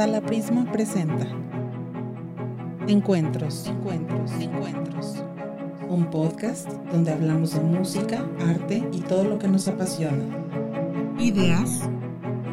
Sala 0.00 0.22
Prisma 0.22 0.64
presenta 0.72 1.26
Encuentros, 2.88 3.66
Encuentros, 3.66 4.32
Encuentros. 4.40 5.22
Un 5.90 6.06
podcast 6.06 6.72
donde 6.90 7.12
hablamos 7.12 7.52
de 7.52 7.60
música, 7.60 8.24
arte 8.48 8.82
y 8.92 9.00
todo 9.00 9.24
lo 9.24 9.38
que 9.38 9.46
nos 9.46 9.68
apasiona. 9.68 10.24
Ideas, 11.18 11.82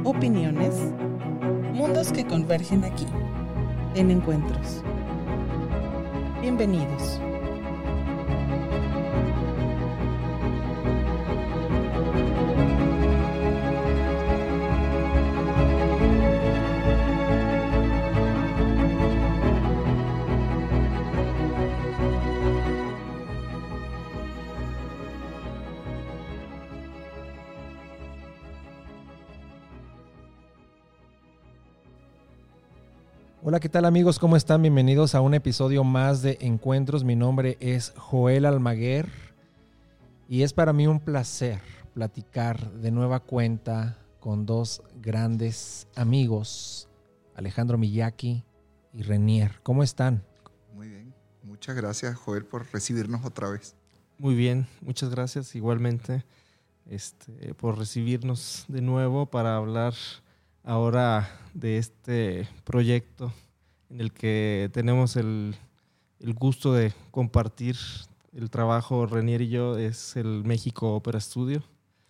opiniones, 0.04 0.76
mundos 1.74 2.12
que 2.12 2.28
convergen 2.28 2.84
aquí, 2.84 3.08
en 3.96 4.12
Encuentros. 4.12 4.84
Bienvenidos. 6.42 7.22
Hola, 33.58 33.64
¿qué 33.64 33.70
tal 33.70 33.86
amigos? 33.86 34.20
¿Cómo 34.20 34.38
están? 34.38 34.62
Bienvenidos 34.62 35.16
a 35.16 35.22
un 35.22 35.34
episodio 35.34 35.84
más 35.84 36.22
de 36.22 36.38
Encuentros. 36.42 37.04
Mi 37.04 37.16
nombre 37.16 37.58
es 37.60 37.92
Joel 37.98 38.46
Almaguer 38.46 39.10
y 40.30 40.44
es 40.44 40.54
para 40.54 40.74
mí 40.74 40.86
un 40.86 41.00
placer 41.00 41.60
platicar 41.96 42.72
de 42.74 42.92
nueva 42.92 43.20
cuenta 43.20 43.98
con 44.20 44.46
dos 44.46 44.84
grandes 45.02 45.88
amigos, 45.96 46.88
Alejandro 47.34 47.80
Miyaki 47.80 48.44
y 48.94 49.02
Renier. 49.02 49.60
¿Cómo 49.64 49.82
están? 49.82 50.24
Muy 50.76 50.90
bien. 50.90 51.16
Muchas 51.42 51.76
gracias, 51.76 52.16
Joel, 52.16 52.46
por 52.46 52.72
recibirnos 52.72 53.26
otra 53.26 53.50
vez. 53.50 53.76
Muy 54.20 54.36
bien, 54.36 54.68
muchas 54.82 55.10
gracias 55.10 55.56
igualmente 55.56 56.24
este, 56.86 57.56
por 57.56 57.80
recibirnos 57.80 58.66
de 58.68 58.82
nuevo 58.82 59.26
para 59.26 59.56
hablar 59.56 59.96
ahora 60.64 61.28
de 61.56 61.80
este 61.80 62.48
proyecto 62.64 63.34
en 63.90 64.02
el 64.02 64.12
que 64.12 64.70
tenemos 64.74 65.16
el, 65.16 65.56
gusto 66.36 66.74
de 66.74 66.94
compartir 67.12 67.78
el 68.34 68.50
trabajo 68.50 69.06
Renier 69.06 69.42
y 69.42 69.50
yo, 69.50 69.78
es 69.78 70.16
el 70.16 70.44
México 70.44 70.96
Opera 70.96 71.20
Studio. 71.20 71.64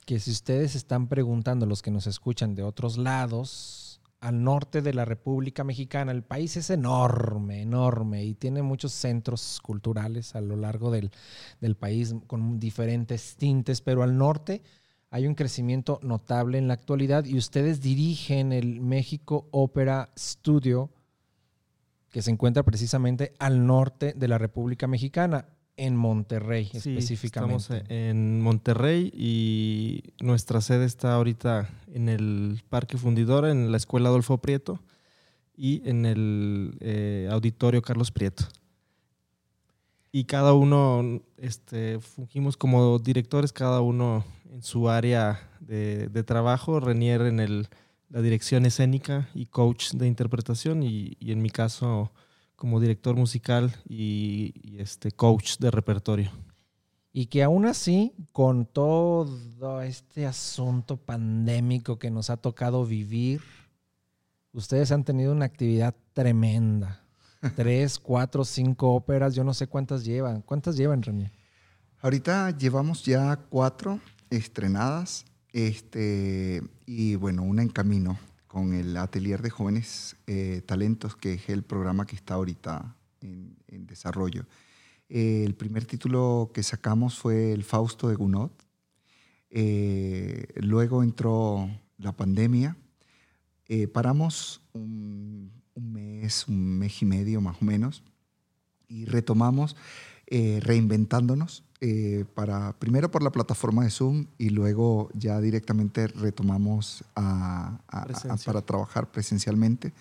Que 0.05 0.19
si 0.19 0.31
ustedes 0.31 0.75
están 0.75 1.07
preguntando, 1.07 1.65
los 1.65 1.81
que 1.81 1.91
nos 1.91 2.07
escuchan 2.07 2.55
de 2.55 2.63
otros 2.63 2.97
lados, 2.97 3.99
al 4.19 4.43
norte 4.43 4.81
de 4.81 4.93
la 4.93 5.05
República 5.05 5.63
Mexicana, 5.63 6.11
el 6.11 6.23
país 6.23 6.57
es 6.57 6.69
enorme, 6.69 7.61
enorme 7.61 8.23
y 8.23 8.33
tiene 8.33 8.61
muchos 8.61 8.93
centros 8.93 9.59
culturales 9.61 10.35
a 10.35 10.41
lo 10.41 10.55
largo 10.55 10.89
del, 10.89 11.11
del 11.61 11.75
país 11.75 12.15
con 12.25 12.59
diferentes 12.59 13.35
tintes, 13.35 13.81
pero 13.81 14.01
al 14.01 14.17
norte 14.17 14.63
hay 15.09 15.27
un 15.27 15.35
crecimiento 15.35 15.99
notable 16.01 16.57
en 16.57 16.67
la 16.67 16.73
actualidad 16.73 17.25
y 17.25 17.37
ustedes 17.37 17.81
dirigen 17.81 18.51
el 18.51 18.81
México 18.81 19.47
Opera 19.51 20.09
Studio, 20.17 20.89
que 22.11 22.21
se 22.21 22.31
encuentra 22.31 22.63
precisamente 22.63 23.33
al 23.39 23.65
norte 23.65 24.13
de 24.15 24.27
la 24.27 24.37
República 24.37 24.87
Mexicana, 24.87 25.45
en 25.77 25.95
Monterrey 25.95 26.69
específicamente. 26.73 27.55
Estamos 27.55 27.83
en 27.89 28.41
Monterrey 28.41 29.11
y 29.15 30.03
nuestra 30.19 30.59
sede 30.59 30.85
está 30.85 31.13
ahorita 31.13 31.69
en 31.93 32.09
el 32.09 32.63
Parque 32.67 32.97
Fundidora, 32.97 33.51
en 33.51 33.71
la 33.71 33.77
Escuela 33.77 34.09
Adolfo 34.09 34.39
Prieto 34.39 34.81
y 35.55 35.87
en 35.87 36.05
el 36.05 36.77
eh, 36.81 37.29
Auditorio 37.31 37.81
Carlos 37.83 38.11
Prieto. 38.11 38.45
Y 40.11 40.23
cada 40.23 40.53
uno 40.53 41.21
este, 41.37 41.99
fungimos 41.99 42.57
como 42.57 42.97
directores, 42.97 43.53
cada 43.53 43.81
uno 43.81 44.25
en 44.51 44.63
su 44.63 44.89
área 44.89 45.47
de, 45.59 46.23
trabajo, 46.23 46.79
Renier 46.79 47.21
en 47.21 47.39
el, 47.39 47.67
la 48.09 48.21
dirección 48.21 48.65
escénica 48.65 49.29
y 49.33 49.47
coach 49.47 49.91
de 49.91 50.07
interpretación 50.07 50.83
y, 50.83 51.17
en 51.21 51.41
mi 51.41 51.49
caso 51.49 52.11
como 52.55 52.79
director 52.79 53.15
musical 53.15 53.75
y, 53.87 54.77
este 54.79 55.11
coach 55.11 55.57
de 55.57 55.71
repertorio. 55.71 56.31
Y 57.11 57.27
que 57.27 57.43
aún 57.43 57.65
así, 57.65 58.13
con 58.31 58.65
todo 58.65 59.81
este 59.81 60.25
asunto 60.27 60.97
pandémico 60.97 61.97
que 61.97 62.11
nos 62.11 62.29
ha 62.29 62.37
tocado 62.37 62.85
vivir, 62.85 63.41
ustedes 64.53 64.91
han 64.91 65.03
tenido 65.03 65.31
una 65.31 65.45
actividad 65.45 65.95
tremenda. 66.13 67.01
Tres, 67.55 67.97
cuatro, 67.97 68.45
cinco 68.45 68.93
óperas, 68.93 69.33
yo 69.33 69.43
no 69.43 69.53
sé 69.53 69.67
cuántas 69.67 70.05
llevan. 70.05 70.41
¿Cuántas 70.41 70.75
llevan, 70.75 71.01
Renier? 71.01 71.31
Ahorita 72.01 72.55
llevamos 72.55 73.03
ya 73.03 73.35
cuatro 73.49 73.99
estrenadas 74.29 75.25
este, 75.57 76.61
y 76.85 77.15
bueno, 77.15 77.41
una 77.41 77.63
en 77.63 77.69
camino 77.69 78.19
con 78.45 78.75
el 78.75 78.95
Atelier 78.95 79.41
de 79.41 79.49
Jóvenes 79.49 80.15
eh, 80.27 80.61
Talentos, 80.63 81.15
que 81.15 81.33
es 81.33 81.49
el 81.49 81.63
programa 81.63 82.05
que 82.05 82.15
está 82.15 82.35
ahorita 82.35 82.95
en, 83.21 83.57
desarrollo. 83.87 84.45
Eh, 85.09 85.43
el 85.43 85.55
primer 85.55 85.85
título 85.85 86.51
que 86.53 86.61
sacamos 86.61 87.17
fue 87.17 87.53
El 87.53 87.63
Fausto 87.63 88.07
de 88.07 88.15
Gounod. 88.15 88.51
Eh, 89.49 90.45
luego 90.57 91.01
entró 91.01 91.67
la 91.97 92.11
pandemia. 92.11 92.77
paramos 93.93 94.61
un, 94.73 95.51
un, 95.73 95.91
mes, 95.91 96.47
un 96.47 96.77
mes 96.77 97.01
y 97.01 97.05
medio 97.05 97.41
más 97.41 97.57
o 97.59 97.65
menos, 97.65 98.03
y 98.87 99.05
retomamos 99.05 99.75
reinventándonos 100.29 101.63
eh, 101.79 102.25
para, 102.33 102.73
primero 102.79 103.11
por 103.11 103.21
la 103.21 103.31
plataforma 103.31 103.83
de 103.83 103.91
Zoom 103.91 104.25
y 104.39 104.49
luego 104.49 105.11
ya 105.13 105.39
directamente 105.39 106.07
retomamos 106.07 107.03
para 107.13 108.61
trabajar 108.65 109.11
presencialmente. 109.11 109.93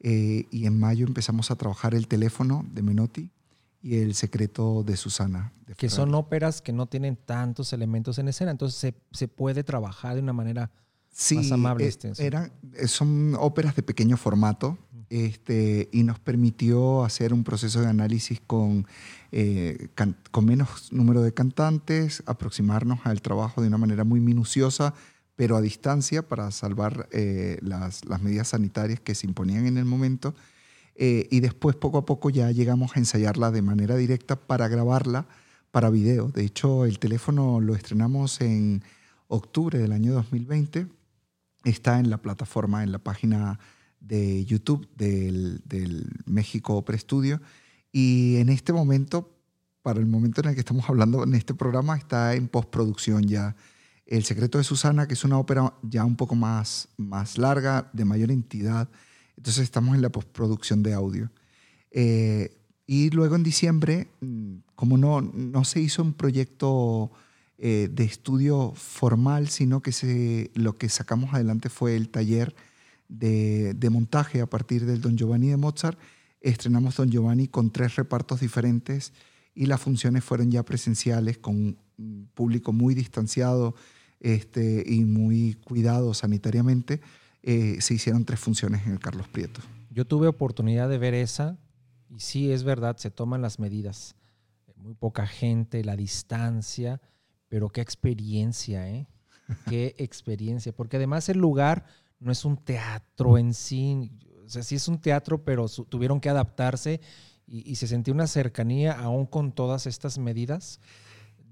Eh, 0.00 0.46
y 0.50 0.66
en 0.66 0.78
mayo 0.78 1.06
empezamos 1.06 1.50
a 1.50 1.56
trabajar 1.56 1.94
el 1.94 2.06
teléfono 2.06 2.66
de 2.70 2.82
Menotti 2.82 3.30
y 3.82 3.96
el 3.96 4.14
secreto 4.14 4.82
de 4.82 4.98
Susana. 4.98 5.54
que 5.78 5.88
son 5.88 6.14
óperas 6.14 6.60
que 6.60 6.74
no 6.74 6.84
tienen 6.84 7.16
tantos 7.16 7.72
elementos 7.72 8.18
en 8.18 8.28
escena, 8.28 8.50
entonces 8.50 8.78
se, 8.78 8.94
se 9.12 9.26
puede 9.26 9.64
trabajar 9.64 10.16
de 10.16 10.20
una 10.20 10.34
manera 10.34 10.70
más 11.34 11.52
amable. 11.52 11.88
Eh, 11.88 12.12
eran, 12.18 12.52
son 12.86 13.34
óperas 13.38 13.74
de 13.74 13.82
pequeño 13.82 14.16
formato, 14.16 14.76
este, 15.10 15.88
y 15.92 16.02
nos 16.02 16.18
permitió 16.18 17.04
hacer 17.04 17.32
un 17.32 17.44
proceso 17.44 17.80
de 17.80 17.88
análisis 17.88 18.40
con, 18.46 18.86
eh, 19.32 19.88
con 20.30 20.44
menos 20.44 20.92
número 20.92 21.22
de 21.22 21.32
cantantes, 21.32 22.22
aproximarnos 22.26 23.00
al 23.04 23.22
trabajo 23.22 23.62
de 23.62 23.68
una 23.68 23.78
manera 23.78 24.04
muy 24.04 24.20
minuciosa, 24.20 24.94
pero 25.36 25.56
a 25.56 25.60
distancia 25.60 26.26
para 26.26 26.50
salvar 26.50 27.08
eh, 27.12 27.58
las, 27.62 28.04
las, 28.04 28.22
medidas 28.22 28.48
sanitarias 28.48 29.00
que 29.00 29.14
se 29.14 29.26
imponían 29.26 29.66
en 29.66 29.76
el 29.78 29.84
momento. 29.84 30.34
Eh, 30.94 31.28
y 31.30 31.40
después, 31.40 31.76
poco 31.76 31.98
a 31.98 32.06
poco, 32.06 32.30
ya 32.30 32.50
llegamos 32.50 32.96
a 32.96 32.98
ensayarla 32.98 33.50
de 33.50 33.62
manera 33.62 33.96
directa 33.96 34.36
para 34.36 34.66
grabarla 34.68 35.26
para 35.70 35.90
video. 35.90 36.28
De 36.28 36.44
hecho, 36.44 36.86
el 36.86 36.98
teléfono 36.98 37.60
lo 37.60 37.74
estrenamos 37.74 38.40
en 38.40 38.82
octubre 39.28 39.78
del 39.78 39.92
año 39.92 40.14
2020. 40.14 40.86
Está 41.64 41.98
en 41.98 42.08
la 42.08 42.18
plataforma, 42.18 42.82
en 42.82 42.92
la 42.92 42.98
página 42.98 43.58
de 44.06 44.44
YouTube 44.44 44.88
del, 44.96 45.60
del 45.64 46.06
México 46.26 46.84
Prestudio. 46.84 47.40
Y 47.92 48.36
en 48.36 48.48
este 48.48 48.72
momento, 48.72 49.34
para 49.82 50.00
el 50.00 50.06
momento 50.06 50.40
en 50.40 50.48
el 50.48 50.54
que 50.54 50.60
estamos 50.60 50.88
hablando 50.88 51.24
en 51.24 51.34
este 51.34 51.54
programa, 51.54 51.96
está 51.96 52.34
en 52.34 52.48
postproducción 52.48 53.26
ya. 53.26 53.56
El 54.06 54.24
secreto 54.24 54.58
de 54.58 54.64
Susana, 54.64 55.08
que 55.08 55.14
es 55.14 55.24
una 55.24 55.38
ópera 55.38 55.74
ya 55.82 56.04
un 56.04 56.16
poco 56.16 56.34
más, 56.34 56.88
más 56.96 57.38
larga, 57.38 57.90
de 57.92 58.04
mayor 58.04 58.30
entidad. 58.30 58.88
Entonces 59.36 59.64
estamos 59.64 59.94
en 59.96 60.02
la 60.02 60.10
postproducción 60.10 60.82
de 60.82 60.94
audio. 60.94 61.30
Eh, 61.90 62.56
y 62.86 63.10
luego 63.10 63.34
en 63.34 63.42
diciembre, 63.42 64.08
mm, 64.20 64.56
como 64.76 64.96
no, 64.96 65.20
no 65.20 65.64
se 65.64 65.80
hizo 65.80 66.02
un 66.02 66.12
proyecto 66.12 67.10
eh, 67.58 67.88
de 67.90 68.04
estudio 68.04 68.72
formal, 68.76 69.48
sino 69.48 69.80
que 69.80 69.90
se, 69.90 70.50
lo 70.54 70.76
que 70.76 70.88
sacamos 70.88 71.34
adelante 71.34 71.68
fue 71.68 71.96
el 71.96 72.10
taller 72.10 72.54
de, 73.08 73.88
montaje 73.90 74.40
a 74.40 74.46
partir 74.46 74.86
del 74.86 75.00
Don 75.00 75.16
Giovanni 75.16 75.48
de 75.48 75.56
Mozart. 75.56 75.98
Estrenamos 76.40 76.96
Don 76.96 77.10
Giovanni 77.10 77.48
con 77.48 77.70
tres 77.70 77.96
repartos 77.96 78.40
diferentes 78.40 79.12
y 79.54 79.66
las 79.66 79.80
funciones 79.80 80.24
fueron 80.24 80.50
ya 80.50 80.64
presenciales 80.64 81.38
con 81.38 81.78
un 81.98 82.28
público 82.34 82.72
muy 82.72 82.94
distanciado 82.94 83.74
este, 84.20 84.84
y 84.86 85.04
muy 85.04 85.54
cuidado 85.64 86.14
sanitariamente. 86.14 87.00
Eh, 87.42 87.80
se 87.80 87.94
hicieron 87.94 88.24
tres 88.24 88.40
funciones 88.40 88.86
en 88.86 88.92
el 88.92 88.98
Carlos 88.98 89.28
Prieto. 89.28 89.60
Yo 89.90 90.04
tuve 90.04 90.26
oportunidad 90.26 90.88
de 90.88 90.98
ver 90.98 91.14
esa 91.14 91.58
y 92.10 92.20
sí, 92.20 92.52
es 92.52 92.64
verdad, 92.64 92.96
se 92.96 93.10
toman 93.10 93.42
las 93.42 93.58
medidas. 93.58 94.14
Muy 94.76 94.94
poca 94.94 95.26
gente, 95.26 95.82
la 95.82 95.96
distancia, 95.96 97.00
pero 97.48 97.70
qué 97.70 97.80
experiencia, 97.80 98.88
¿eh? 98.88 99.08
Qué 99.68 99.94
experiencia, 99.98 100.72
porque 100.72 100.96
además 100.96 101.28
el 101.28 101.38
lugar 101.38 101.86
no 102.18 102.32
es 102.32 102.44
un 102.44 102.56
teatro 102.56 103.38
en 103.38 103.54
sí. 103.54 104.12
O 104.44 104.48
sea, 104.48 104.62
sí 104.62 104.76
es 104.76 104.88
un 104.88 105.00
teatro, 105.00 105.44
pero 105.44 105.68
tuvieron 105.68 106.20
que 106.20 106.28
adaptarse 106.28 107.00
y, 107.46 107.76
se 107.76 107.86
sentía 107.86 108.12
una 108.12 108.26
cercanía 108.26 108.92
aún 108.92 109.26
con 109.26 109.52
todas 109.52 109.86
estas 109.86 110.18
medidas 110.18 110.80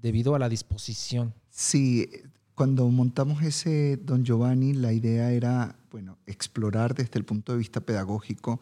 debido 0.01 0.35
a 0.35 0.39
la 0.39 0.49
disposición. 0.49 1.33
Sí, 1.49 2.09
cuando 2.53 2.87
montamos 2.89 3.43
ese 3.43 3.97
Don 3.97 4.23
Giovanni, 4.23 4.73
la 4.73 4.93
idea 4.93 5.31
era, 5.31 5.77
bueno, 5.91 6.17
explorar 6.25 6.95
desde 6.95 7.17
el 7.19 7.25
punto 7.25 7.53
de 7.53 7.59
vista 7.59 7.81
pedagógico 7.81 8.59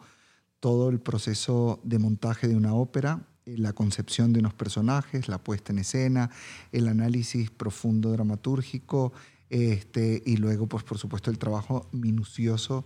todo 0.60 0.88
el 0.88 1.00
proceso 1.00 1.80
de 1.84 1.98
montaje 1.98 2.48
de 2.48 2.56
una 2.56 2.74
ópera, 2.74 3.26
eh, 3.44 3.58
la 3.58 3.72
concepción 3.72 4.32
de 4.32 4.40
unos 4.40 4.54
personajes, 4.54 5.28
la 5.28 5.38
puesta 5.38 5.72
en 5.72 5.80
escena, 5.80 6.30
el 6.72 6.88
análisis 6.88 7.50
profundo 7.50 8.10
dramatúrgico, 8.12 9.12
este, 9.54 10.20
y 10.26 10.36
luego, 10.36 10.66
pues, 10.66 10.82
por 10.82 10.98
supuesto, 10.98 11.30
el 11.30 11.38
trabajo 11.38 11.88
minucioso 11.92 12.84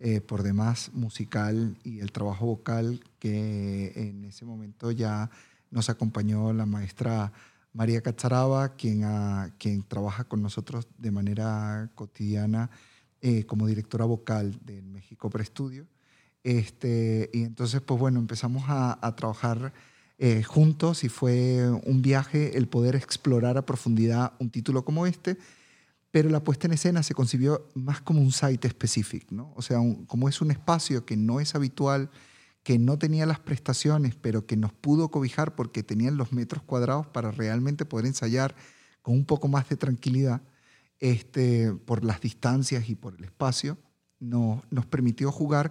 eh, 0.00 0.22
por 0.22 0.42
demás 0.42 0.90
musical 0.94 1.76
y 1.84 2.00
el 2.00 2.10
trabajo 2.10 2.46
vocal 2.46 3.04
que 3.18 3.92
en 3.96 4.24
ese 4.24 4.46
momento 4.46 4.90
ya 4.90 5.28
nos 5.70 5.90
acompañó 5.90 6.54
la 6.54 6.64
maestra 6.64 7.34
María 7.74 8.00
Cacharaba, 8.00 8.76
quien, 8.76 9.04
quien 9.58 9.82
trabaja 9.82 10.24
con 10.24 10.40
nosotros 10.40 10.88
de 10.96 11.10
manera 11.10 11.90
cotidiana 11.94 12.70
eh, 13.20 13.44
como 13.44 13.66
directora 13.66 14.06
vocal 14.06 14.58
del 14.64 14.86
México 14.86 15.28
Preestudio. 15.28 15.86
Este, 16.44 17.28
y 17.34 17.42
entonces, 17.42 17.82
pues 17.82 18.00
bueno, 18.00 18.20
empezamos 18.20 18.64
a, 18.68 19.14
trabajar 19.16 19.74
eh, 20.16 20.42
juntos 20.44 21.04
y 21.04 21.10
fue 21.10 21.68
un 21.84 22.00
viaje 22.00 22.56
el 22.56 22.68
poder 22.68 22.96
explorar 22.96 23.58
a 23.58 23.66
profundidad 23.66 24.32
un 24.38 24.48
título 24.48 24.82
como 24.82 25.06
este, 25.06 25.36
pero 26.16 26.30
la 26.30 26.42
puesta 26.42 26.66
en 26.66 26.72
escena 26.72 27.02
se 27.02 27.12
concibió 27.12 27.68
más 27.74 28.00
como 28.00 28.22
un 28.22 28.32
site 28.32 28.66
específico, 28.66 29.26
¿no? 29.34 29.52
O 29.54 29.60
sea, 29.60 29.76
como 30.06 30.30
es 30.30 30.40
un 30.40 30.50
espacio 30.50 31.04
que 31.04 31.14
no 31.14 31.40
es 31.40 31.54
habitual 31.54 32.08
que 32.62 32.78
no 32.78 32.98
tenía 32.98 33.26
las 33.26 33.38
prestaciones, 33.38 34.14
pero 34.14 34.46
que 34.46 34.56
nos 34.56 34.72
pudo 34.72 35.10
cobijar 35.10 35.54
porque 35.54 35.82
tenían 35.82 36.16
los 36.16 36.32
metros 36.32 36.62
cuadrados 36.62 37.06
para 37.06 37.32
realmente 37.32 37.84
poder 37.84 38.06
ensayar 38.06 38.56
con 39.02 39.12
un 39.12 39.26
poco 39.26 39.48
más 39.48 39.68
de 39.68 39.76
tranquilidad, 39.76 40.40
este, 41.00 41.74
por 41.74 42.02
las 42.02 42.22
distancias 42.22 42.88
y 42.88 42.94
por 42.94 43.14
el 43.16 43.24
espacio, 43.24 43.76
no, 44.18 44.62
nos 44.70 44.86
permitió 44.86 45.30
jugar 45.30 45.70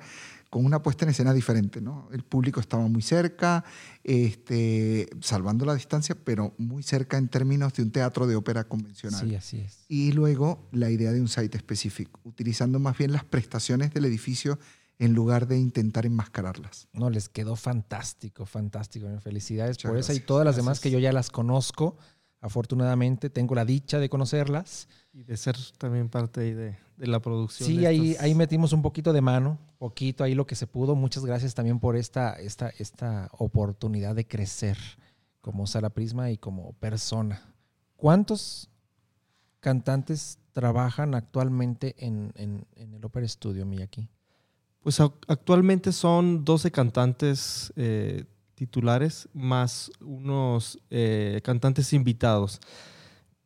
con 0.55 0.65
una 0.65 0.81
puesta 0.81 1.03
en 1.03 1.09
escena 1.09 1.33
diferente. 1.33 1.81
¿no? 1.81 2.07
El 2.13 2.23
público 2.23 2.61
estaba 2.61 2.87
muy 2.87 3.01
cerca, 3.01 3.65
este, 4.05 5.09
salvando 5.19 5.65
la 5.65 5.75
distancia, 5.75 6.15
pero 6.15 6.53
muy 6.57 6.81
cerca 6.81 7.17
en 7.17 7.27
términos 7.27 7.73
de 7.73 7.83
un 7.83 7.91
teatro 7.91 8.25
de 8.25 8.37
ópera 8.37 8.63
convencional. 8.63 9.27
Sí, 9.27 9.35
así 9.35 9.59
es. 9.59 9.83
Y 9.89 10.13
luego 10.13 10.69
la 10.71 10.89
idea 10.89 11.11
de 11.11 11.19
un 11.19 11.27
site 11.27 11.57
específico, 11.57 12.21
utilizando 12.23 12.79
más 12.79 12.97
bien 12.97 13.11
las 13.11 13.25
prestaciones 13.25 13.93
del 13.93 14.05
edificio 14.05 14.57
en 14.97 15.13
lugar 15.13 15.45
de 15.45 15.59
intentar 15.59 16.05
enmascararlas. 16.05 16.87
No, 16.93 17.09
les 17.09 17.27
quedó 17.27 17.57
fantástico, 17.57 18.45
fantástico. 18.45 19.09
Felicidades 19.19 19.77
por 19.79 19.97
esa 19.97 20.13
y 20.13 20.21
todas 20.21 20.45
las 20.45 20.55
demás 20.55 20.79
que 20.79 20.89
yo 20.89 20.99
ya 20.99 21.11
las 21.11 21.31
conozco. 21.31 21.97
Afortunadamente 22.39 23.29
tengo 23.29 23.55
la 23.55 23.65
dicha 23.65 23.99
de 23.99 24.07
conocerlas. 24.07 24.87
Y 25.11 25.23
de 25.23 25.35
ser 25.35 25.57
también 25.77 26.07
parte 26.07 26.55
de, 26.55 26.77
de 26.97 27.07
la 27.07 27.19
producción. 27.19 27.67
Sí, 27.67 27.85
ahí, 27.85 28.15
ahí 28.19 28.35
metimos 28.35 28.73
un 28.73 28.81
poquito 28.81 29.13
de 29.13 29.21
mano, 29.21 29.59
poquito 29.77 30.23
ahí 30.23 30.35
lo 30.35 30.45
que 30.47 30.55
se 30.55 30.67
pudo. 30.67 30.95
Muchas 30.95 31.25
gracias 31.25 31.53
también 31.53 31.79
por 31.79 31.95
esta, 31.95 32.33
esta, 32.33 32.69
esta 32.77 33.29
oportunidad 33.37 34.15
de 34.15 34.27
crecer 34.27 34.77
como 35.41 35.67
Sala 35.67 35.89
Prisma 35.89 36.31
y 36.31 36.37
como 36.37 36.73
persona. 36.73 37.53
¿Cuántos 37.95 38.69
cantantes 39.59 40.39
trabajan 40.53 41.15
actualmente 41.15 41.95
en, 41.97 42.31
en, 42.35 42.65
en 42.75 42.93
el 42.93 43.05
Opera 43.05 43.27
Studio 43.27 43.65
Miyaki? 43.65 44.09
Pues 44.85 44.99
actualmente 44.99 45.91
son 45.91 46.45
12 46.45 46.69
cantantes 46.71 47.73
eh, 47.75 48.25
titulares 48.53 49.27
más 49.33 49.91
unos 49.99 50.79
eh, 50.89 51.41
cantantes 51.43 51.91
invitados. 51.93 52.59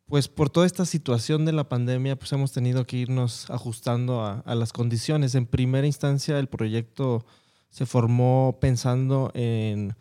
Pues 0.10 0.28
por 0.28 0.50
toda 0.50 0.66
esta 0.66 0.86
situación 0.86 1.46
de 1.46 1.52
la 1.52 1.70
pandemia, 1.70 2.18
pues 2.18 2.34
hemos 2.34 2.52
tenido 2.52 2.84
que 2.88 2.98
irnos 2.98 3.48
ajustando 3.52 4.26
a, 4.26 4.56
las 4.56 4.74
condiciones. 4.74 5.36
En 5.36 5.46
primera 5.46 5.86
instancia, 5.86 6.40
el 6.40 6.48
proyecto 6.48 7.24
se 7.70 7.86
formó 7.86 8.58
pensando 8.60 9.30
en, 9.36 9.96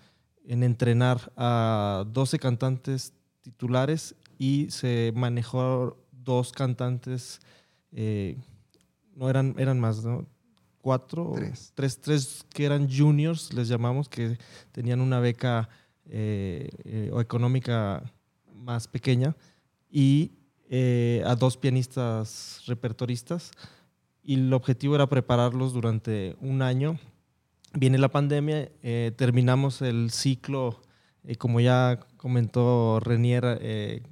entrenar 0.47 1.31
a 1.37 2.05
12 2.11 2.39
cantantes 2.39 3.13
titulares 3.43 4.15
y 4.39 4.71
se 4.71 5.13
manejó 5.15 5.99
dos 6.11 6.53
cantantes, 6.53 7.41
eh, 7.93 8.39
no 9.15 9.29
eran, 9.29 9.55
eran 9.59 9.79
más, 9.79 10.03
¿no? 10.03 10.27
cuatro, 10.81 11.35
tres. 11.75 12.01
Tres, 12.01 12.47
que 12.49 12.65
eran 12.65 12.89
juniors, 12.91 13.53
les 13.53 13.69
llamamos, 13.69 14.09
que 14.09 14.39
tenían 14.73 15.03
una 15.03 15.21
beca 15.21 15.69
eh, 16.07 16.71
eh, 16.85 17.11
o 17.13 17.21
económica 17.21 18.03
más 18.55 18.89
pequeña, 18.89 19.37
y 19.91 20.33
eh, 20.71 21.23
a 21.27 21.35
dos 21.35 21.57
pianistas 21.57 22.63
repertoristas. 22.67 23.53
Y 24.23 24.35
el 24.35 24.53
objetivo 24.53 24.95
era 24.95 25.09
prepararlos 25.09 25.73
durante 25.73 26.37
un 26.41 26.63
año. 26.63 26.99
Viene 27.73 27.99
la 27.99 28.09
pandemia, 28.09 28.71
terminamos 29.17 29.83
el 29.83 30.11
ciclo, 30.11 30.81
como 31.39 31.61
ya 31.61 32.01
comentó 32.17 32.99
Renier, 33.01 34.03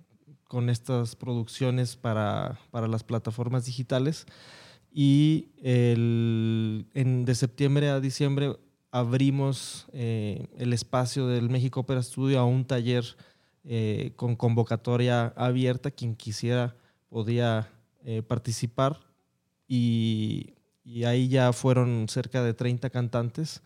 con 0.44 0.70
estas 0.70 1.16
producciones 1.16 1.96
para, 1.96 2.58
para 2.70 2.86
las 2.86 3.02
plataformas 3.02 3.64
digitales 3.66 4.26
y 4.98 5.48
el, 5.62 6.86
en, 6.94 7.26
de 7.26 7.34
septiembre 7.34 7.90
a 7.90 8.00
diciembre 8.00 8.56
abrimos 8.90 9.86
eh, 9.92 10.48
el 10.56 10.72
espacio 10.72 11.26
del 11.26 11.50
México 11.50 11.80
Opera 11.80 12.02
Studio 12.02 12.40
a 12.40 12.46
un 12.46 12.64
taller 12.64 13.04
eh, 13.66 14.12
con 14.16 14.36
convocatoria 14.36 15.34
abierta. 15.36 15.90
Quien 15.90 16.14
quisiera 16.14 16.76
podía 17.08 17.68
eh, 18.04 18.22
participar 18.22 19.00
y, 19.68 20.54
y, 20.84 21.04
ahí 21.04 21.28
ya 21.28 21.52
fueron 21.52 22.06
cerca 22.08 22.42
de 22.42 22.54
30 22.54 22.90
cantantes 22.90 23.62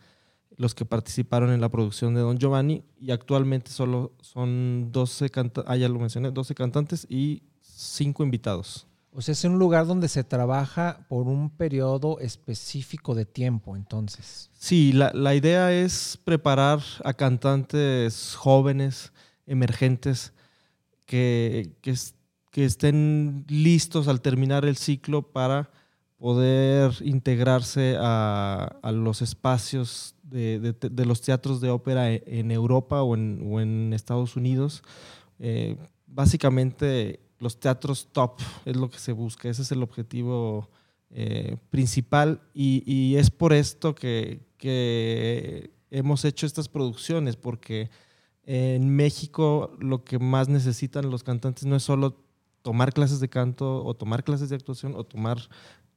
los 0.57 0.75
que 0.75 0.85
participaron 0.85 1.51
en 1.51 1.61
la 1.61 1.69
producción 1.69 2.13
de 2.13 2.21
Don 2.21 2.37
Giovanni 2.37 2.83
y 2.99 3.11
actualmente 3.11 3.71
solo 3.71 4.13
son 4.21 4.91
12, 4.91 5.31
ah, 5.65 5.75
ya 5.75 5.89
lo 5.89 5.99
mencioné, 5.99 6.31
12 6.31 6.55
cantantes 6.55 7.07
y 7.09 7.41
5 7.61 8.23
invitados. 8.23 8.87
O 9.13 9.21
sea, 9.21 9.33
es 9.33 9.43
un 9.43 9.59
lugar 9.59 9.87
donde 9.87 10.07
se 10.07 10.23
trabaja 10.23 11.05
por 11.09 11.27
un 11.27 11.49
periodo 11.49 12.19
específico 12.19 13.13
de 13.13 13.25
tiempo, 13.25 13.75
entonces. 13.75 14.49
Sí, 14.57 14.93
la, 14.93 15.35
idea 15.35 15.73
es 15.73 16.17
preparar 16.23 16.79
a 17.03 17.13
cantantes 17.13 18.35
jóvenes, 18.35 19.11
emergentes, 19.51 20.33
que, 21.05 21.73
que, 21.81 22.65
estén 22.65 23.45
listos 23.47 24.07
al 24.07 24.21
terminar 24.21 24.65
el 24.65 24.77
ciclo 24.77 25.21
para 25.21 25.69
poder 26.17 26.93
integrarse 27.01 27.97
a, 27.99 28.79
los 28.93 29.21
espacios 29.21 30.15
de, 30.23 30.75
los 31.05 31.21
teatros 31.21 31.59
de 31.59 31.69
ópera 31.69 32.11
e, 32.11 32.23
en 32.27 32.51
Europa 32.51 33.03
o 33.03 33.15
en, 33.15 33.91
Estados 33.93 34.35
Unidos. 34.35 34.83
Eh, 35.39 35.75
básicamente 36.07 37.19
los 37.39 37.59
teatros 37.59 38.07
top, 38.11 38.39
es 38.65 38.75
lo 38.75 38.89
que 38.89 38.99
se 38.99 39.11
busca, 39.11 39.49
ese 39.49 39.63
es 39.63 39.71
el 39.71 39.83
objetivo 39.83 40.69
eh, 41.09 41.57
principal 41.69 42.39
y, 42.53 43.15
es 43.15 43.29
por 43.31 43.51
esto 43.51 43.93
que, 43.95 44.39
hemos 45.89 46.23
hecho 46.23 46.45
estas 46.45 46.69
producciones, 46.69 47.35
porque 47.35 47.89
en 48.43 48.95
México 48.95 49.75
lo 49.79 50.03
que 50.03 50.19
más 50.19 50.49
necesitan 50.49 51.09
los 51.09 51.23
cantantes 51.23 51.65
no 51.65 51.75
es 51.75 51.83
solo 51.83 52.17
tomar 52.61 52.93
clases 52.93 53.19
de 53.19 53.29
canto 53.29 53.83
o 53.83 53.93
tomar 53.93 54.23
clases 54.23 54.49
de 54.49 54.55
actuación 54.55 54.93
o 54.95 55.03
tomar 55.03 55.37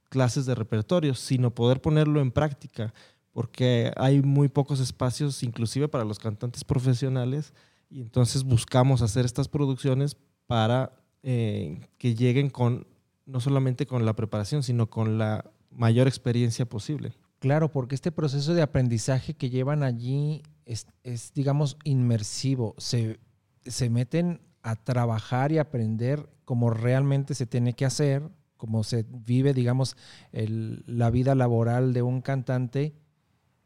clases 0.09 0.47
de 0.47 0.55
repertorio, 0.55 1.15
sino 1.15 1.55
poder 1.55 1.81
ponerlo 1.81 2.21
en 2.21 2.31
práctica, 2.31 2.95
porque 3.33 3.93
hay 3.97 4.23
muy 4.23 4.49
pocos 4.49 4.81
espacios, 4.81 5.43
inclusive 5.43 5.89
para 5.89 6.05
los 6.05 6.19
cantantes 6.19 6.65
profesionales, 6.65 7.53
y 7.91 8.01
entonces 8.01 8.45
buscamos 8.45 9.03
hacer 9.03 9.25
estas 9.25 9.49
producciones 9.49 10.17
para 10.47 10.93
eh, 11.23 11.81
que 11.99 12.15
lleguen 12.15 12.51
con 12.51 12.87
no 13.27 13.41
solamente 13.41 13.87
con 13.87 14.05
la 14.05 14.15
preparación, 14.15 14.63
sino 14.63 14.91
con 14.91 15.19
la 15.19 15.51
mayor 15.71 16.07
experiencia 16.07 16.67
posible. 16.67 17.15
Claro, 17.39 17.71
porque 17.71 17.95
este 17.95 18.13
proceso 18.13 18.55
de 18.55 18.63
aprendizaje 18.63 19.35
que 19.35 19.51
llevan 19.51 19.83
allí 19.83 20.43
es, 20.67 21.33
digamos, 21.35 21.77
inmersivo. 21.85 22.75
Se, 22.79 23.21
se 23.65 23.91
meten 23.91 24.41
a 24.63 24.77
trabajar 24.77 25.53
y 25.53 25.59
aprender 25.59 26.29
como 26.45 26.71
realmente 26.71 27.35
se 27.35 27.47
tiene 27.47 27.75
que 27.75 27.85
hacer, 27.85 28.29
como 28.57 28.85
se 28.85 29.05
vive, 29.09 29.53
digamos, 29.53 29.97
la 30.33 31.11
vida 31.11 31.35
laboral 31.35 31.93
de 31.93 32.03
un 32.03 32.23
cantante 32.23 32.95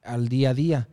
al 0.03 0.29
día 0.29 0.51
a 0.51 0.55
día, 0.55 0.89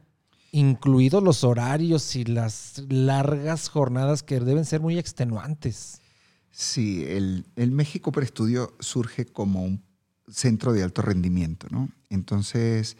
incluidos 0.52 1.24
los 1.24 1.44
horarios 1.44 2.16
y 2.16 2.24
las 2.24 2.84
largas 2.90 3.70
jornadas 3.70 4.24
que 4.24 4.40
deben 4.40 4.66
ser 4.66 4.82
muy 4.82 4.98
extenuantes. 4.98 6.02
Sí, 6.52 7.04
el, 7.08 7.46
el 7.56 7.72
México 7.72 8.12
Estudio 8.22 8.76
surge 8.80 9.26
como 9.26 9.64
un 9.64 9.84
centro 10.28 10.74
de 10.74 10.84
alto 10.84 11.02
rendimiento, 11.02 11.68
¿no? 11.70 11.90
Entonces, 12.10 12.98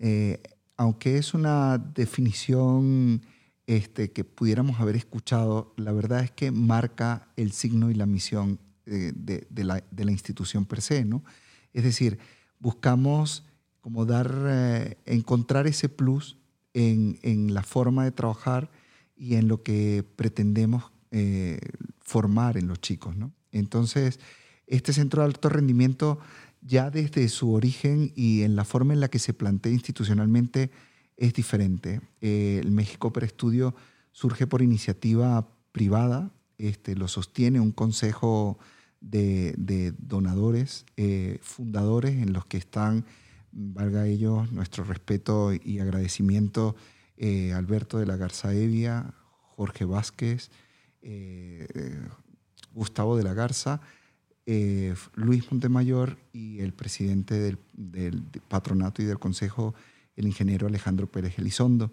Eh, 0.00 0.40
aunque 0.78 1.18
es 1.18 1.34
una 1.34 1.76
definición 1.76 3.22
este, 3.66 4.12
que 4.12 4.24
pudiéramos 4.24 4.80
haber 4.80 4.96
escuchado, 4.96 5.74
la 5.76 5.92
verdad 5.92 6.24
es 6.24 6.30
que 6.30 6.50
marca 6.52 7.28
el 7.36 7.52
signo 7.52 7.90
y 7.90 7.94
la 7.94 8.06
misión 8.06 8.60
eh, 8.86 9.12
de, 9.14 9.64
la, 9.64 9.82
institución 10.10 10.64
per 10.64 10.80
se, 10.80 11.04
¿no? 11.04 11.22
Es 11.74 11.82
decir, 11.82 12.18
buscamos 12.60 13.44
como 13.80 14.06
dar, 14.06 14.32
eh, 14.46 14.96
encontrar 15.04 15.66
ese 15.66 15.88
plus 15.88 16.38
en, 16.72 17.52
la 17.52 17.64
forma 17.64 18.04
de 18.04 18.12
trabajar 18.12 18.70
y 19.16 19.34
en 19.34 19.48
lo 19.48 19.64
que 19.64 20.04
pretendemos 20.16 20.92
eh, 21.10 21.58
formar 21.98 22.56
en 22.56 22.68
los 22.68 22.80
chicos, 22.80 23.16
¿no? 23.16 23.32
Entonces, 23.50 24.20
este 24.68 24.92
centro 24.92 25.22
de 25.22 25.26
alto 25.26 25.48
rendimiento 25.48 26.20
ya 26.68 26.90
desde 26.90 27.28
su 27.28 27.54
origen 27.54 28.12
y 28.14 28.42
en 28.42 28.54
la 28.54 28.64
forma 28.64 28.92
en 28.92 29.00
la 29.00 29.08
que 29.08 29.18
se 29.18 29.32
plantea 29.32 29.72
institucionalmente 29.72 30.70
es 31.16 31.32
diferente. 31.32 32.02
Eh, 32.20 32.60
el 32.62 32.70
México 32.70 33.10
Per 33.12 33.24
Estudio 33.24 33.74
surge 34.12 34.46
por 34.46 34.60
iniciativa 34.60 35.48
privada, 35.72 36.30
este, 36.58 36.94
lo 36.94 37.08
sostiene 37.08 37.58
un 37.58 37.72
consejo 37.72 38.58
de, 39.00 39.94
donadores, 39.98 40.84
eh, 40.96 41.38
fundadores, 41.40 42.20
en 42.20 42.32
los 42.34 42.44
que 42.44 42.58
están, 42.58 43.06
valga 43.50 44.06
ellos, 44.06 44.52
nuestro 44.52 44.84
respeto 44.84 45.52
y 45.54 45.78
agradecimiento, 45.78 46.76
eh, 47.16 47.52
Alberto 47.54 47.98
de 47.98 48.06
la 48.06 48.16
Garza 48.16 48.52
Evia, 48.52 49.14
Jorge 49.56 49.84
Vázquez, 49.86 50.50
Gustavo 52.74 53.16
de 53.16 53.22
la 53.22 53.32
Garza, 53.32 53.80
Luis 55.14 55.50
Montemayor 55.50 56.16
y 56.32 56.60
el 56.60 56.72
presidente 56.72 57.38
del, 57.38 57.58
del 57.74 58.22
patronato 58.48 59.02
y 59.02 59.04
del 59.04 59.18
consejo 59.18 59.74
el 60.16 60.26
ingeniero 60.26 60.66
Alejandro 60.66 61.06
Pérez 61.06 61.38
Elizondo. 61.38 61.90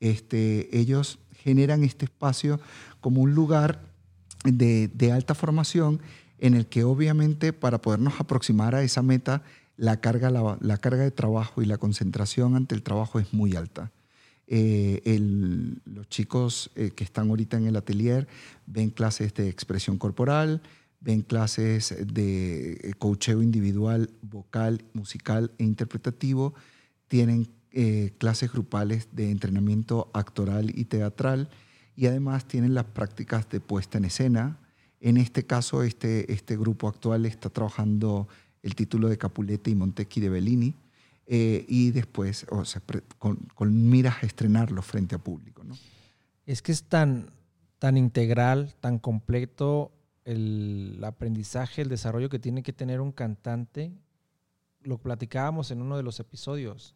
Este, 0.00 0.76
ellos 0.78 1.18
generan 1.32 1.82
este 1.82 2.06
espacio 2.06 2.60
como 3.00 3.20
un 3.20 3.34
lugar 3.34 3.82
de, 4.44 5.12
alta 5.12 5.34
formación 5.34 6.00
en 6.38 6.54
el 6.54 6.66
que 6.66 6.84
obviamente 6.84 7.52
para 7.52 7.80
podernos 7.80 8.20
aproximar 8.20 8.74
a 8.74 8.82
esa 8.82 9.02
meta, 9.02 9.42
la 9.76 10.00
carga, 10.00 10.30
la, 10.30 10.76
carga 10.78 11.02
de 11.02 11.10
trabajo 11.10 11.62
y 11.62 11.66
la 11.66 11.78
concentración 11.78 12.54
ante 12.54 12.74
el 12.74 12.82
trabajo 12.82 13.18
es 13.18 13.32
muy 13.32 13.56
alta. 13.56 13.90
Eh, 14.46 15.00
los 15.86 16.08
chicos 16.10 16.70
eh, 16.76 16.90
que 16.94 17.02
están 17.02 17.30
ahorita 17.30 17.56
en 17.56 17.66
el 17.66 17.76
atelier 17.76 18.28
ven 18.66 18.90
clases 18.90 19.32
de 19.34 19.48
expresión 19.48 19.96
corporal, 19.96 20.60
ven 21.04 21.20
clases 21.20 21.94
de 22.06 22.72
eh, 22.72 22.92
coacheo 22.98 23.42
individual, 23.42 24.10
vocal, 24.22 24.84
musical 24.94 25.52
e 25.58 25.64
interpretativo, 25.64 26.54
tienen 27.08 27.48
eh, 27.72 28.12
clases 28.18 28.50
grupales 28.50 29.08
de 29.12 29.30
entrenamiento 29.30 30.10
actoral 30.14 30.76
y 30.76 30.86
teatral 30.86 31.50
y 31.94 32.06
además 32.06 32.46
tienen 32.46 32.74
las 32.74 32.86
prácticas 32.86 33.48
de 33.50 33.60
puesta 33.60 33.98
en 33.98 34.06
escena. 34.06 34.58
En 35.00 35.18
este 35.18 35.44
caso, 35.44 35.82
este, 35.82 36.32
este 36.32 36.56
grupo 36.56 36.88
actual 36.88 37.26
está 37.26 37.50
trabajando 37.50 38.26
el 38.62 38.74
título 38.74 39.08
de 39.08 39.18
Capulete 39.18 39.70
y 39.70 39.74
Montecchi 39.74 40.20
de 40.20 40.30
Bellini 40.30 40.74
eh, 41.26 41.66
y 41.68 41.90
después 41.90 42.46
o 42.50 42.64
sea, 42.64 42.82
con, 43.18 43.90
miras 43.90 44.22
a 44.22 44.26
estrenarlo 44.26 44.80
frente 44.80 45.14
a 45.14 45.18
público. 45.18 45.62
¿no? 45.64 45.76
Es 46.46 46.62
que 46.62 46.72
es 46.72 46.84
tan, 46.84 47.30
tan 47.78 47.98
integral, 47.98 48.74
tan 48.80 48.98
completo 48.98 49.92
el 50.24 51.00
aprendizaje, 51.04 51.82
el 51.82 51.88
desarrollo 51.88 52.28
que 52.28 52.38
tiene 52.38 52.62
que 52.62 52.72
tener 52.72 53.00
un 53.00 53.12
cantante. 53.12 53.92
Lo 54.82 54.98
platicábamos 54.98 55.70
en 55.70 55.82
uno 55.82 55.96
de 55.96 56.02
los 56.02 56.20
episodios 56.20 56.94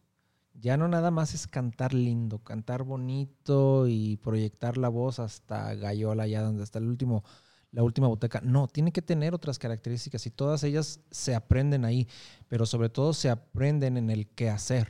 ya 0.61 0.77
no 0.77 0.87
nada 0.87 1.11
más 1.11 1.33
es 1.33 1.47
cantar 1.47 1.93
lindo, 1.93 2.39
cantar 2.39 2.83
bonito 2.83 3.87
y 3.87 4.17
proyectar 4.17 4.77
la 4.77 4.89
voz 4.89 5.19
hasta 5.19 5.73
Gallola, 5.75 6.27
ya 6.27 6.41
donde 6.41 6.63
está 6.63 6.79
el 6.79 6.87
último, 6.87 7.23
la 7.71 7.83
última 7.83 8.07
boteca. 8.07 8.41
No, 8.43 8.67
tiene 8.67 8.91
que 8.91 9.01
tener 9.01 9.33
otras 9.33 9.59
características 9.59 10.25
y 10.25 10.31
todas 10.31 10.63
ellas 10.63 10.99
se 11.11 11.35
aprenden 11.35 11.85
ahí, 11.85 12.07
pero 12.47 12.65
sobre 12.65 12.89
todo 12.89 13.13
se 13.13 13.29
aprenden 13.29 13.97
en 13.97 14.09
el 14.09 14.27
qué 14.27 14.49
hacer, 14.49 14.89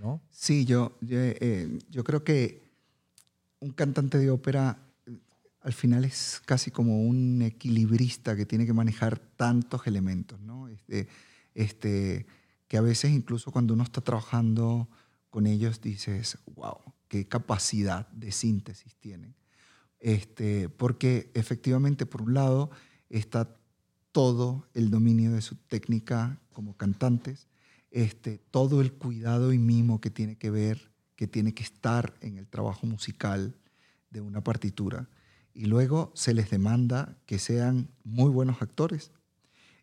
¿no? 0.00 0.20
Sí, 0.30 0.64
yo, 0.64 0.92
yo, 1.00 1.18
eh, 1.18 1.78
creo 2.04 2.22
que 2.24 2.62
un 3.60 3.70
cantante 3.70 4.18
de 4.18 4.30
ópera 4.30 4.78
al 5.62 5.72
final 5.72 6.04
es 6.04 6.42
casi 6.44 6.70
como 6.70 7.02
un 7.02 7.42
equilibrista 7.42 8.36
que 8.36 8.46
tiene 8.46 8.66
que 8.66 8.72
manejar 8.72 9.18
tantos 9.18 9.86
elementos, 9.86 10.40
¿no? 10.40 10.68
Este, 10.68 11.08
este, 11.54 12.26
que 12.68 12.76
a 12.76 12.80
veces 12.80 13.12
incluso 13.12 13.52
cuando 13.52 13.74
uno 13.74 13.84
está 13.84 14.00
trabajando 14.00 14.88
con 15.30 15.46
ellos 15.46 15.80
dices, 15.80 16.38
wow, 16.54 16.78
qué 17.08 17.26
capacidad 17.26 18.08
de 18.08 18.32
síntesis 18.32 18.96
tienen. 18.96 19.34
Este, 20.00 20.68
porque 20.68 21.30
efectivamente, 21.34 22.06
por 22.06 22.22
un 22.22 22.34
lado, 22.34 22.70
está 23.08 23.56
todo 24.10 24.66
el 24.74 24.90
dominio 24.90 25.32
de 25.32 25.42
su 25.42 25.54
técnica 25.54 26.40
como 26.52 26.76
cantantes, 26.76 27.48
este, 27.90 28.38
todo 28.50 28.80
el 28.80 28.92
cuidado 28.92 29.52
y 29.52 29.58
mimo 29.58 30.00
que 30.00 30.10
tiene 30.10 30.36
que 30.36 30.50
ver, 30.50 30.90
que 31.14 31.28
tiene 31.28 31.54
que 31.54 31.62
estar 31.62 32.14
en 32.20 32.36
el 32.36 32.48
trabajo 32.48 32.86
musical 32.86 33.54
de 34.10 34.20
una 34.20 34.42
partitura. 34.42 35.08
Y 35.54 35.66
luego 35.66 36.12
se 36.14 36.34
les 36.34 36.50
demanda 36.50 37.16
que 37.26 37.38
sean 37.38 37.88
muy 38.04 38.30
buenos 38.30 38.62
actores. 38.62 39.10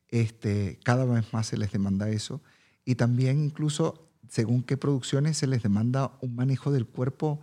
Este, 0.07 0.79
cada 0.83 1.05
vez 1.05 1.31
más 1.33 1.47
se 1.47 1.57
les 1.57 1.71
demanda 1.71 2.09
eso. 2.09 2.41
Y 2.85 2.95
también 2.95 3.43
incluso 3.43 4.09
según 4.29 4.63
qué 4.63 4.77
producciones 4.77 5.37
se 5.37 5.47
les 5.47 5.63
demanda 5.63 6.17
un 6.21 6.35
manejo 6.35 6.71
del 6.71 6.85
cuerpo 6.85 7.41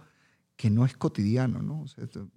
que 0.57 0.71
no 0.71 0.87
es 0.87 0.97
cotidiano, 0.97 1.61
¿no? 1.61 1.85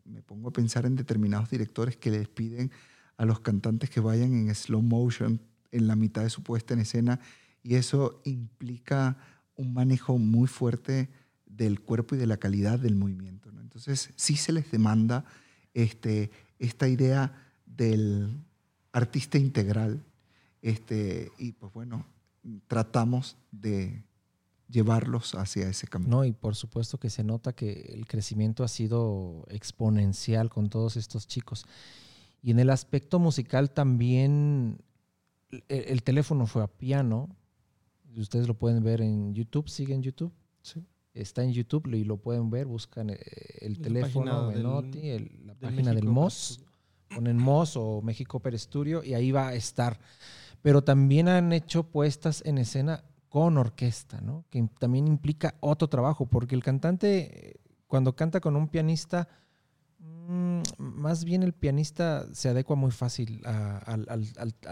me 0.04 0.22
pongo 0.22 0.50
a 0.50 0.54
pensar 0.54 0.86
en 0.86 0.96
determinados 0.96 1.50
directores 1.50 1.96
que 1.96 2.12
les 2.12 2.28
piden 2.28 2.72
a 3.16 3.26
los 3.26 3.40
cantantes 3.40 3.90
que 3.90 4.02
vayan 4.02 4.34
en 4.34 4.54
slow 4.54 4.82
motion 4.82 5.40
en 5.72 5.88
la 5.88 5.96
mitad 5.96 6.24
de 6.24 6.30
su 6.30 6.44
puesta 6.44 6.74
en 6.74 6.82
escena 6.82 7.20
y 7.64 7.76
eso 7.76 8.22
implica 8.26 9.18
un 9.56 9.74
manejo 9.74 10.18
muy 10.18 10.48
fuerte 10.48 11.10
del 11.46 11.80
cuerpo 11.82 12.16
y 12.16 12.18
de 12.18 12.28
la 12.28 12.38
calidad 12.38 12.80
del 12.80 12.96
movimiento. 12.96 13.50
Entonces 13.50 14.12
sí 14.16 14.36
se 14.36 14.52
les 14.52 14.72
demanda 14.72 15.26
este, 15.74 16.32
esta 16.60 16.88
idea 16.88 17.34
del 17.66 18.30
artista 18.92 19.38
integral 19.38 20.04
este, 20.62 21.32
y 21.38 21.54
pues 21.54 21.74
bueno, 21.74 22.06
tratamos 22.68 23.38
de 23.52 24.04
llevarlos 24.68 25.36
hacia 25.36 25.70
ese 25.70 25.88
camino. 25.88 26.18
No, 26.18 26.26
y 26.26 26.32
por 26.32 26.56
supuesto 26.56 27.00
que 27.00 27.10
se 27.10 27.24
nota 27.24 27.54
que 27.54 27.94
el 27.94 28.06
crecimiento 28.06 28.64
ha 28.64 28.68
sido 28.68 29.46
exponencial 29.50 30.50
con 30.50 30.70
todos 30.70 30.96
estos 30.96 31.28
chicos. 31.28 31.66
Y 32.42 32.52
en 32.52 32.60
el 32.60 32.70
aspecto 32.70 33.20
musical 33.20 33.72
también 33.72 34.82
el, 35.68 36.04
teléfono 36.04 36.46
fue 36.46 36.64
a 36.64 36.68
piano. 36.68 37.36
Ustedes 38.16 38.48
lo 38.48 38.54
pueden 38.54 38.84
ver 38.84 39.02
en 39.02 39.34
YouTube, 39.34 39.70
sigue 39.70 39.94
en 39.94 40.04
YouTube. 40.04 40.32
Sí. 40.62 40.86
Está 41.20 41.44
en 41.44 41.52
YouTube 41.52 41.88
y 41.94 42.04
lo 42.04 42.18
pueden 42.18 42.50
ver, 42.50 42.66
buscan 42.66 43.10
eh, 43.10 43.20
el, 43.62 43.80
teléfono 43.80 44.48
Menotti, 44.48 45.20
la 45.46 45.54
página 45.56 45.94
del 45.94 46.08
MOS, 46.08 46.62
ponen 47.14 47.38
MOS 47.38 47.78
o 47.78 48.02
México 48.02 48.40
Per 48.40 48.56
Estudio 48.56 49.04
y 49.04 49.14
ahí 49.14 49.32
va 49.32 49.50
a 49.50 49.54
estar 49.54 50.00
pero 50.62 50.84
también 50.84 51.28
han 51.28 51.54
hecho 51.54 51.84
puestas 51.84 52.44
en 52.46 52.58
escena 52.58 53.04
con 53.30 53.58
orquesta, 53.58 54.22
¿no? 54.22 54.46
Que 54.50 54.68
también 54.80 55.08
implica 55.08 55.56
otro 55.60 55.88
trabajo, 55.88 56.26
porque 56.26 56.56
el 56.56 56.64
cantante, 56.64 57.60
cuando 57.88 58.16
canta 58.16 58.40
con 58.40 58.56
un 58.56 58.68
pianista, 58.68 59.30
más 60.78 61.26
bien 61.26 61.42
el 61.42 61.54
pianista 61.54 62.28
se 62.34 62.50
adecua 62.50 62.76
muy 62.76 62.92
fácil 62.92 63.42
a, 63.46 63.98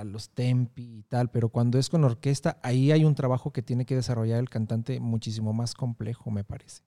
los 0.06 0.30
tempi 0.30 1.00
y 1.00 1.04
tal, 1.04 1.32
pero 1.32 1.50
cuando 1.50 1.80
es 1.80 1.90
con 1.90 2.04
orquesta, 2.04 2.60
ahí 2.62 2.92
hay 2.92 3.04
un 3.04 3.16
trabajo 3.16 3.52
que 3.52 3.64
tiene 3.64 3.86
que 3.86 3.96
desarrollar 3.96 4.40
el 4.40 4.50
cantante 4.50 5.00
muchísimo 5.00 5.54
más 5.54 5.74
complejo, 5.74 6.30
me 6.30 6.44
parece. 6.44 6.84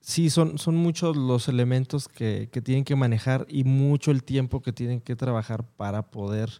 Sí, 0.00 0.30
son, 0.30 0.58
son 0.58 0.74
muchos 0.76 1.16
los 1.16 1.48
elementos 1.48 2.08
que, 2.08 2.48
que 2.50 2.62
tienen 2.62 2.84
que 2.84 2.96
manejar 2.96 3.46
y 3.48 3.64
mucho 3.64 4.10
el 4.10 4.24
tiempo 4.24 4.62
que 4.62 4.72
tienen 4.72 5.00
que 5.00 5.14
trabajar 5.14 5.64
para 5.76 6.10
poder 6.10 6.50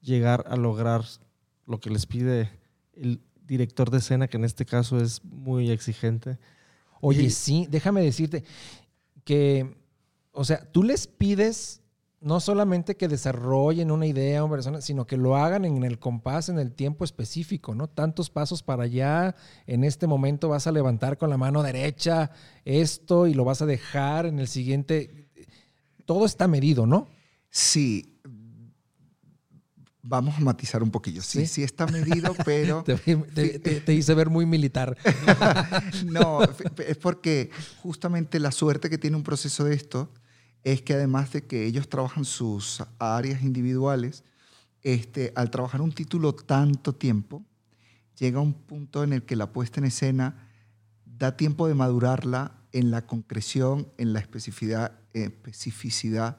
llegar 0.00 0.44
a 0.48 0.56
lograr 0.56 1.04
lo 1.66 1.78
que 1.78 1.90
les 1.90 2.06
pide 2.06 2.50
el 2.94 3.20
director 3.46 3.90
de 3.90 3.98
escena, 3.98 4.26
que 4.26 4.36
en 4.36 4.44
este 4.44 4.66
caso 4.66 5.00
es 5.00 5.24
muy 5.24 5.70
exigente. 5.70 6.38
Oye, 7.00 7.30
sí, 7.30 7.66
déjame 7.70 8.02
decirte 8.02 8.44
que, 9.24 9.76
o 10.32 10.44
sea, 10.44 10.70
tú 10.72 10.82
les 10.82 11.06
pides 11.06 11.82
no 12.22 12.38
solamente 12.38 12.96
que 12.96 13.08
desarrollen 13.08 13.90
una 13.90 14.06
idea 14.06 14.44
o 14.44 14.50
persona, 14.50 14.80
sino 14.80 15.06
que 15.06 15.16
lo 15.16 15.36
hagan 15.36 15.64
en 15.64 15.82
el 15.82 15.98
compás, 15.98 16.48
en 16.48 16.58
el 16.58 16.72
tiempo 16.72 17.04
específico, 17.04 17.74
¿no? 17.74 17.88
Tantos 17.88 18.30
pasos 18.30 18.62
para 18.62 18.84
allá, 18.84 19.34
en 19.66 19.82
este 19.82 20.06
momento 20.06 20.48
vas 20.48 20.68
a 20.68 20.72
levantar 20.72 21.18
con 21.18 21.30
la 21.30 21.36
mano 21.36 21.64
derecha 21.64 22.30
esto 22.64 23.26
y 23.26 23.34
lo 23.34 23.44
vas 23.44 23.60
a 23.60 23.66
dejar 23.66 24.26
en 24.26 24.38
el 24.38 24.46
siguiente. 24.46 25.28
Todo 26.04 26.24
está 26.24 26.46
medido, 26.46 26.86
¿no? 26.86 27.08
Sí, 27.50 28.08
Vamos 30.04 30.36
a 30.36 30.40
matizar 30.40 30.82
un 30.82 30.90
poquillo. 30.90 31.22
Sí, 31.22 31.46
sí, 31.46 31.62
está 31.62 31.86
medido, 31.86 32.34
pero... 32.44 32.82
te, 32.82 33.94
hice 33.94 34.14
ver 34.14 34.30
muy 34.30 34.46
militar. 34.46 34.96
no, 36.06 36.40
es 36.42 36.96
porque 36.96 37.50
justamente 37.82 38.40
la 38.40 38.50
suerte 38.50 38.90
que 38.90 38.98
tiene 38.98 39.16
un 39.16 39.22
proceso 39.22 39.62
de 39.62 39.76
esto 39.76 40.10
es 40.64 40.82
que 40.82 40.94
además 40.94 41.32
de 41.32 41.46
que 41.46 41.66
ellos 41.66 41.88
trabajan 41.88 42.24
sus 42.24 42.82
áreas 42.98 43.42
individuales, 43.42 44.24
este, 44.82 45.32
al 45.36 45.50
trabajar 45.50 45.80
un 45.80 45.92
título 45.92 46.34
tanto 46.34 46.94
tiempo, 46.94 47.44
llega 48.18 48.40
un 48.40 48.54
punto 48.54 49.02
en 49.02 49.12
el 49.12 49.24
que 49.24 49.36
la 49.36 49.52
puesta 49.52 49.80
en 49.80 49.86
escena 49.86 50.48
da 51.04 51.36
tiempo 51.36 51.68
de 51.68 51.74
madurarla 51.74 52.58
en 52.72 52.90
la 52.90 53.06
concreción, 53.06 53.88
en 53.98 54.12
la 54.12 54.20
especificidad, 54.20 54.98
especificidad 55.12 56.38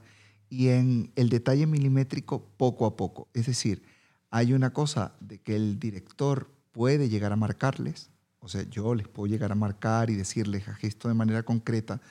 y 0.49 0.69
en 0.69 1.11
el 1.15 1.29
detalle 1.29 1.67
milimétrico 1.67 2.47
poco 2.57 2.85
a 2.85 2.95
poco. 2.95 3.27
Es 3.33 3.45
decir, 3.45 3.83
hay 4.29 4.53
una 4.53 4.73
cosa 4.73 5.15
de 5.19 5.39
que 5.39 5.55
el 5.55 5.79
director 5.79 6.49
puede 6.71 7.09
llegar 7.09 7.31
a 7.31 7.37
marcarles, 7.37 8.09
o 8.39 8.49
sea, 8.49 8.63
yo 8.63 8.93
les 8.95 9.07
puedo 9.07 9.27
llegar 9.27 9.51
a 9.51 9.55
marcar 9.55 10.09
y 10.09 10.15
decirles 10.15 10.67
a 10.67 10.75
gesto 10.75 11.07
de 11.07 11.13
manera 11.13 11.43
concreta, 11.43 12.01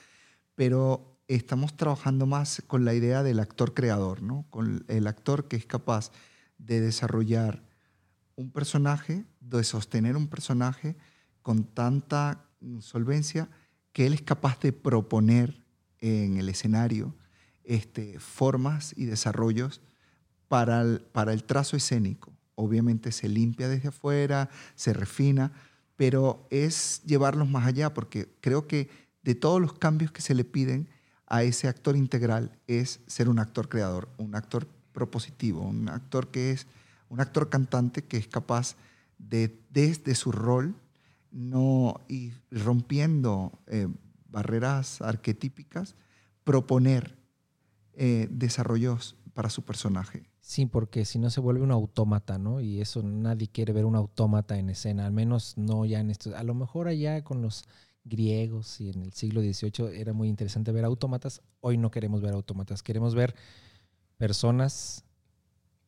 pero 0.54 1.12
estamos 1.35 1.77
trabajando 1.77 2.27
más 2.27 2.62
con 2.67 2.85
la 2.85 2.95
idea 2.95 3.23
del 3.23 3.41
actor 3.41 3.75
creador, 3.75 4.23
¿no? 4.23 4.47
con 4.51 4.85
el 4.89 5.07
actor 5.07 5.49
que 5.49 5.57
es 5.57 5.67
capaz 5.67 6.11
de 6.59 6.81
desarrollar 6.81 7.62
un 8.37 8.51
personaje, 8.51 9.25
de 9.41 9.65
sostener 9.65 10.17
un 10.17 10.29
personaje 10.29 10.97
con 11.43 11.65
tanta 11.65 12.45
solvencia 12.81 13.49
que 13.93 14.07
él 14.07 14.15
es 14.15 14.23
capaz 14.23 14.61
de 14.61 14.73
proponer 14.73 15.65
en 15.99 16.37
el 16.37 16.49
escenario 16.49 17.15
este, 17.65 18.19
formas 18.19 18.95
y 18.97 19.05
desarrollos 19.05 19.81
para 20.49 20.83
el, 20.83 21.01
para 21.01 21.33
el 21.33 21.45
trazo 21.45 21.77
escénico. 21.77 22.33
Obviamente 22.55 23.12
se 23.12 23.29
limpia 23.29 23.69
desde 23.69 23.89
afuera, 23.89 24.51
se 24.75 24.93
refina, 24.93 25.53
pero 25.97 26.47
es 26.51 27.03
llevarlos 27.05 27.49
más 27.49 27.67
allá, 27.67 27.95
porque 27.95 28.35
creo 28.41 28.67
que 28.67 28.89
de 29.23 29.35
todos 29.35 29.61
los 29.61 29.75
cambios 29.75 30.11
que 30.11 30.23
se 30.23 30.35
le 30.35 30.45
piden 30.45 30.89
a 31.33 31.45
ese 31.45 31.67
actor 31.67 31.97
integral 31.97 32.53
es 32.67 33.01
ser 33.07 33.31
un 33.31 33.39
actor 33.39 33.71
creador, 33.71 34.11
un 34.19 34.35
actor 34.35 34.69
propositivo, 34.93 35.62
un 35.62 35.89
actor 35.89 36.31
que 36.31 36.51
es 36.51 36.67
un 37.09 37.21
actor 37.21 37.49
cantante 37.49 38.05
que 38.05 38.19
es 38.19 38.29
capaz 38.29 38.77
de 39.17 39.59
desde 39.71 40.15
su 40.15 40.31
rol 40.31 40.75
no 41.31 42.03
y 42.07 42.33
rompiendo 42.51 43.59
eh, 43.67 43.89
barreras 44.29 45.01
arquetípicas 45.01 45.95
proponer 46.45 47.17
eh, 47.95 48.29
desarrollos 48.31 49.17
para 49.33 49.49
su 49.49 49.62
personaje. 49.62 50.29
Sí, 50.41 50.67
porque 50.67 51.07
si 51.07 51.19
no 51.19 51.31
se 51.31 51.41
vuelve 51.41 51.62
un 51.62 51.71
autómata, 51.71 52.37
¿no? 52.37 52.61
Y 52.61 52.83
eso 52.83 53.03
nadie 53.03 53.49
quiere 53.49 53.73
ver 53.73 53.87
un 53.87 53.97
autómata 53.97 54.59
en 54.59 54.69
escena, 54.69 55.07
al 55.07 55.12
menos 55.12 55.57
no 55.57 55.87
ya 55.87 56.01
en 56.01 56.11
esto. 56.11 56.37
A 56.37 56.43
lo 56.43 56.53
mejor 56.53 56.89
allá 56.89 57.25
con 57.25 57.41
los 57.41 57.65
griegos 58.04 58.80
y 58.80 58.90
en 58.90 59.02
el 59.02 59.12
siglo 59.12 59.40
XVIII 59.40 59.99
era 60.00 60.12
muy 60.12 60.28
interesante 60.28 60.73
ver 60.73 60.85
autómatas. 60.85 61.42
Hoy 61.61 61.78
no 61.78 61.90
queremos 61.90 62.21
ver 62.21 62.35
autómatas, 62.35 62.82
queremos 62.82 63.14
ver 63.14 63.35
personas 64.16 65.04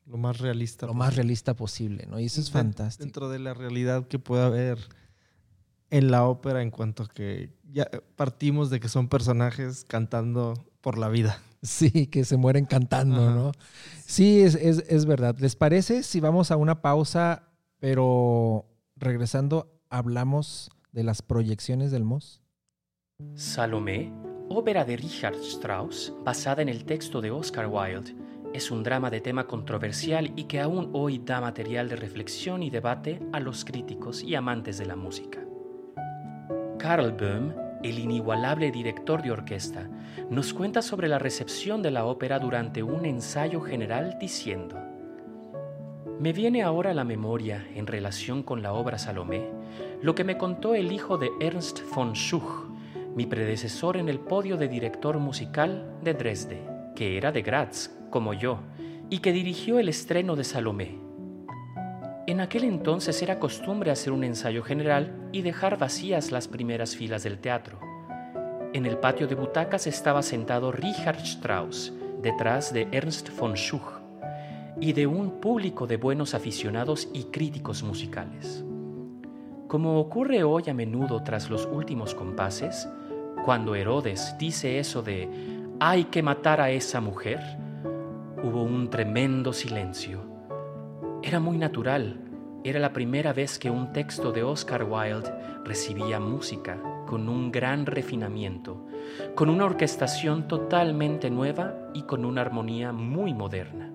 lo 0.07 0.19
más 0.19 0.39
realista 0.39 0.87
lo 0.87 0.95
más 0.95 1.17
realista 1.17 1.55
posible, 1.55 2.07
¿no? 2.07 2.21
Y 2.21 2.27
eso 2.27 2.41
es 2.41 2.51
fantástico. 2.51 3.05
Dentro 3.05 3.29
de 3.29 3.39
la 3.39 3.55
realidad 3.55 4.07
que 4.07 4.19
puede 4.19 4.45
haber 4.45 4.79
en 5.91 6.11
la 6.11 6.25
ópera 6.25 6.63
en 6.63 6.71
cuanto 6.71 7.05
a 7.05 7.09
que 7.09 7.51
ya 7.71 7.89
partimos 8.17 8.71
de 8.71 8.81
que 8.81 8.89
son 8.89 9.09
personajes 9.09 9.85
cantando 9.85 10.55
por 10.81 10.99
la 10.99 11.09
vida. 11.09 11.41
Sí, 11.63 12.09
que 12.09 12.27
se 12.27 12.37
mueren 12.37 12.67
cantando, 12.67 13.31
¿no? 13.31 13.53
Sí, 14.05 14.43
es, 14.43 14.55
es, 14.55 14.85
es, 14.87 15.07
verdad. 15.07 15.35
¿Les 15.39 15.57
parece 15.57 16.03
si 16.03 16.21
vamos 16.21 16.51
a 16.51 16.59
una 16.59 16.83
pausa, 16.83 17.49
pero 17.79 18.67
regresando 18.97 19.81
hablamos 19.89 20.71
de 20.95 21.03
las 21.03 21.23
proyecciones 21.23 21.91
del? 21.91 22.05
Salomé, 23.35 24.13
ópera 24.49 24.85
de 24.85 24.97
Richard 24.97 25.35
Strauss, 25.35 26.15
basada 26.25 26.63
en 26.63 26.69
el 26.69 26.85
texto 26.85 27.21
de 27.21 27.33
Oscar 27.33 27.67
Wilde, 27.67 28.15
es 28.55 28.71
un 28.71 28.85
drama 28.85 29.11
de 29.11 29.21
tema 29.21 29.49
controversial 29.49 30.33
y 30.37 30.45
que 30.45 30.61
aún 30.61 30.91
hoy 30.93 31.19
da 31.19 31.41
material 31.41 31.89
de 31.89 31.97
reflexión 31.97 32.63
y 32.63 32.71
debate 32.71 33.21
a 33.33 33.41
los 33.41 33.65
críticos 33.65 34.23
y 34.23 34.37
amantes 34.37 34.79
de 34.79 34.87
la 34.87 34.95
música. 34.95 35.41
Carl 36.79 37.11
Böhm, 37.11 37.53
el 37.83 37.99
inigualable 37.99 38.71
director 38.71 39.21
de 39.21 39.33
orquesta, 39.33 39.91
nos 40.31 40.55
cuenta 40.55 40.81
sobre 40.81 41.09
la 41.09 41.19
recepción 41.19 41.83
de 41.83 41.91
la 41.91 42.05
ópera 42.05 42.39
durante 42.39 42.85
un 42.85 43.05
ensayo 43.05 43.61
general 43.61 44.17
diciendo, 44.21 44.79
Me 46.21 46.33
viene 46.33 46.63
ahora 46.63 46.93
a 46.93 46.95
la 46.95 47.05
memoria, 47.05 47.67
en 47.75 47.89
relación 47.89 48.45
con 48.45 48.63
la 48.63 48.73
obra 48.73 48.99
Salomé, 48.99 49.64
lo 50.03 50.15
que 50.15 50.25
me 50.25 50.37
contó 50.37 50.75
el 50.75 50.93
hijo 50.93 51.19
de 51.19 51.31
Ernst 51.41 51.81
von 51.95 52.13
Schuch, 52.13 52.67
mi 53.15 53.27
predecesor 53.27 53.97
en 53.97 54.09
el 54.09 54.19
podio 54.19 54.57
de 54.57 54.69
director 54.69 55.19
musical 55.19 55.99
de 56.03 56.15
Dresde, 56.15 56.63
que 56.95 57.17
era 57.17 57.33
de 57.33 57.43
Graz, 57.43 57.91
como 58.11 58.35
yo, 58.35 58.59
y 59.11 59.19
que 59.19 59.33
dirigió 59.33 59.79
el 59.79 59.89
estreno 59.89 60.37
de 60.37 60.45
Salomé. 60.45 60.99
En 62.27 62.41
aquel 62.41 62.65
entonces 62.65 63.21
era 63.23 63.39
costumbre 63.39 63.91
hacer 63.91 64.13
un 64.13 64.25
ensayo 64.25 64.63
general 64.63 65.29
y 65.31 65.43
dejar 65.43 65.79
vacías 65.79 66.33
las 66.33 66.49
primeras 66.49 66.97
filas 66.97 67.23
del 67.23 67.39
teatro. 67.39 67.79
En 68.73 68.87
el 68.87 68.99
patio 68.99 69.29
de 69.29 69.35
butacas 69.35 69.87
estaba 69.87 70.23
sentado 70.23 70.73
Richard 70.73 71.19
Strauss, 71.19 71.93
detrás 72.23 72.73
de 72.73 72.89
Ernst 72.93 73.31
von 73.39 73.55
Schuch, 73.55 74.01
y 74.81 74.93
de 74.95 75.07
un 75.07 75.41
público 75.41 75.87
de 75.87 75.99
buenos 75.99 76.35
aficionados 76.35 77.09
y 77.13 77.25
críticos 77.25 77.83
musicales. 77.83 78.65
Como 79.75 79.99
ocurre 79.99 80.45
hoy 80.45 80.63
a 80.69 80.73
menudo 80.73 81.25
tras 81.25 81.51
los 81.51 81.67
últimos 81.67 82.15
compases, 82.15 82.89
cuando 83.45 83.75
Herodes 83.75 84.37
dice 84.39 84.79
eso 84.79 85.03
de 85.03 85.29
hay 85.81 86.05
que 86.05 86.23
matar 86.23 86.61
a 86.61 86.71
esa 86.71 87.01
mujer, 87.01 87.41
hubo 88.45 88.63
un 88.63 88.89
tremendo 88.89 89.53
silencio 89.53 90.21
era 91.25 91.41
muy 91.41 91.59
natural. 91.59 92.21
Era 92.63 92.79
la 92.79 92.93
primera 92.93 93.33
vez 93.33 93.59
que 93.59 93.69
un 93.69 93.93
texto 93.93 94.31
de 94.31 94.45
Oscar 94.45 94.85
Wilde 94.85 95.33
recibía 95.65 96.21
música 96.21 96.79
con 97.07 97.29
un 97.29 97.51
gran 97.51 97.85
refinamiento, 97.85 98.87
con 99.35 99.51
una 99.51 99.65
orquestación 99.65 100.47
totalmente 100.47 101.31
nueva 101.31 101.91
y 101.95 102.03
con 102.03 102.25
una 102.25 102.43
armonía 102.43 102.93
muy 102.93 103.35
moderna. 103.35 103.94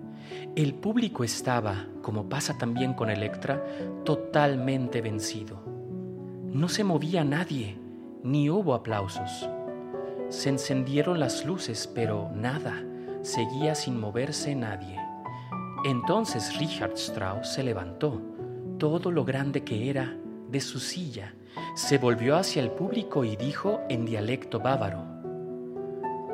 El 0.56 0.74
público 0.74 1.24
estaba, 1.24 1.88
como 2.02 2.28
pasa 2.28 2.58
también 2.58 2.94
con 2.94 3.10
Electra, 3.10 3.64
totalmente 4.04 5.02
vencido. 5.02 5.62
No 6.52 6.68
se 6.68 6.84
movía 6.84 7.24
nadie, 7.24 7.78
ni 8.24 8.50
hubo 8.50 8.74
aplausos. 8.74 9.48
Se 10.30 10.50
encendieron 10.50 11.20
las 11.20 11.46
luces, 11.46 11.88
pero 11.94 12.30
nada, 12.36 12.84
seguía 13.22 13.76
sin 13.76 14.00
moverse 14.00 14.56
nadie. 14.56 15.00
Entonces 15.86 16.58
Richard 16.58 16.94
Strauss 16.94 17.54
se 17.54 17.64
levantó, 17.64 18.22
todo 18.78 19.12
lo 19.12 19.26
grande 19.26 19.64
que 19.64 19.90
era, 19.90 20.16
de 20.50 20.60
su 20.60 20.80
silla, 20.80 21.34
se 21.76 21.98
volvió 21.98 22.36
hacia 22.36 22.62
el 22.62 22.72
público 22.72 23.24
y 23.24 23.36
dijo 23.36 23.82
en 23.90 24.06
dialecto 24.06 24.60
bávaro, 24.60 25.04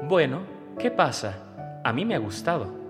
Bueno, 0.08 0.42
¿qué 0.80 0.92
pasa? 0.92 1.82
A 1.84 1.94
mí 1.94 2.06
me 2.06 2.16
ha 2.16 2.20
gustado. 2.20 2.85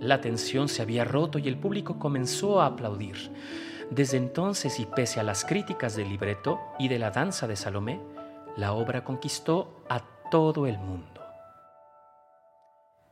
La 0.00 0.20
tensión 0.20 0.68
se 0.68 0.82
había 0.82 1.04
roto 1.04 1.38
y 1.38 1.48
el 1.48 1.58
público 1.58 1.98
comenzó 1.98 2.60
a 2.60 2.66
aplaudir. 2.66 3.32
Desde 3.90 4.16
entonces 4.16 4.78
y 4.80 4.86
pese 4.86 5.20
a 5.20 5.22
las 5.22 5.44
críticas 5.44 5.96
del 5.96 6.08
libreto 6.08 6.60
y 6.78 6.88
de 6.88 6.98
la 6.98 7.10
danza 7.10 7.46
de 7.46 7.56
Salomé, 7.56 8.00
la 8.56 8.72
obra 8.72 9.04
conquistó 9.04 9.84
a 9.88 10.00
todo 10.30 10.66
el 10.66 10.78
mundo. 10.78 11.22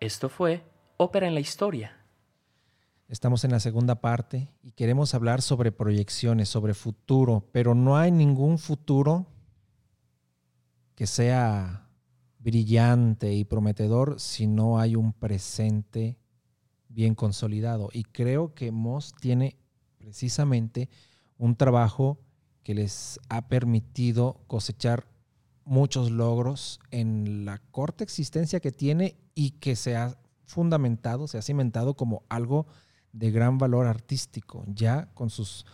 Esto 0.00 0.28
fue 0.28 0.62
Ópera 0.98 1.26
en 1.26 1.34
la 1.34 1.40
Historia 1.40 1.96
Estamos 3.08 3.44
en 3.44 3.52
la 3.52 3.60
segunda 3.60 4.00
parte 4.00 4.48
y 4.64 4.72
queremos 4.72 5.14
hablar 5.14 5.40
sobre 5.40 5.70
proyecciones, 5.70 6.48
sobre 6.48 6.74
futuro, 6.74 7.48
pero 7.52 7.72
no 7.72 7.96
hay 7.96 8.10
ningún 8.10 8.58
futuro 8.58 9.26
que 10.96 11.06
sea 11.06 11.88
brillante 12.40 13.32
y 13.32 13.44
prometedor 13.44 14.18
si 14.18 14.48
no 14.48 14.80
hay 14.80 14.96
un 14.96 15.12
presente 15.12 16.18
bien 16.96 17.14
consolidado. 17.14 17.90
Y 17.92 18.04
creo 18.04 18.54
que 18.54 18.72
Moss 18.72 19.14
tiene 19.20 19.54
precisamente 19.98 20.88
un 21.36 21.54
trabajo 21.54 22.18
que 22.64 22.74
les 22.74 23.20
ha 23.28 23.48
permitido 23.48 24.40
cosechar 24.46 25.06
muchos 25.66 26.10
logros 26.10 26.80
en 26.90 27.44
la 27.44 27.58
corta 27.70 28.02
existencia 28.02 28.60
que 28.60 28.72
tiene 28.72 29.16
y 29.34 29.50
que 29.50 29.76
se 29.76 29.94
ha 29.94 30.16
fundamentado, 30.46 31.28
se 31.28 31.36
ha 31.36 31.42
cimentado 31.42 31.94
como 31.94 32.22
algo 32.30 32.66
de 33.12 33.30
gran 33.30 33.58
valor 33.58 33.86
artístico, 33.86 34.64
ya 34.66 35.12
con 35.12 35.28
sus 35.28 35.66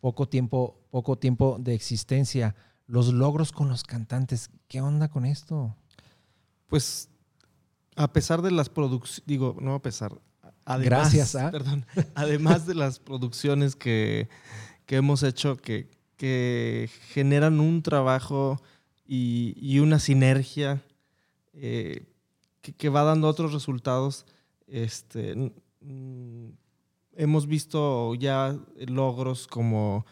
poco 0.00 0.28
tiempo, 0.28 0.78
poco 0.90 1.18
tiempo 1.18 1.56
de 1.58 1.74
existencia, 1.74 2.54
los 2.86 3.12
logros 3.12 3.50
con 3.50 3.68
los 3.68 3.82
cantantes, 3.82 4.50
¿qué 4.68 4.80
onda 4.80 5.08
con 5.08 5.24
esto? 5.24 5.74
Pues 6.68 7.08
a 7.96 8.12
pesar 8.12 8.42
de 8.42 8.52
las 8.52 8.68
producciones, 8.68 9.24
digo, 9.26 9.56
no 9.60 9.74
a 9.74 9.82
pesar, 9.82 10.20
Además, 10.70 11.12
Gracias 11.14 11.34
a- 11.34 11.50
perdón, 11.50 11.86
además 12.14 12.66
de 12.66 12.74
las 12.74 12.98
producciones 12.98 13.74
que, 13.76 14.28
que 14.86 14.96
hemos 14.96 15.22
hecho 15.22 15.56
que, 15.56 15.88
que 16.16 16.90
generan 17.12 17.58
un 17.60 17.82
trabajo 17.82 18.60
y, 19.06 19.54
y 19.56 19.78
una 19.78 19.98
sinergia 19.98 20.82
eh, 21.54 22.04
que, 22.60 22.72
que 22.74 22.88
va 22.90 23.02
dando 23.04 23.28
otros 23.28 23.52
resultados. 23.54 24.26
Este, 24.66 25.34
mm, 25.80 26.48
hemos 27.16 27.46
visto 27.46 28.14
ya 28.14 28.54
logros 28.86 29.46
como 29.46 30.04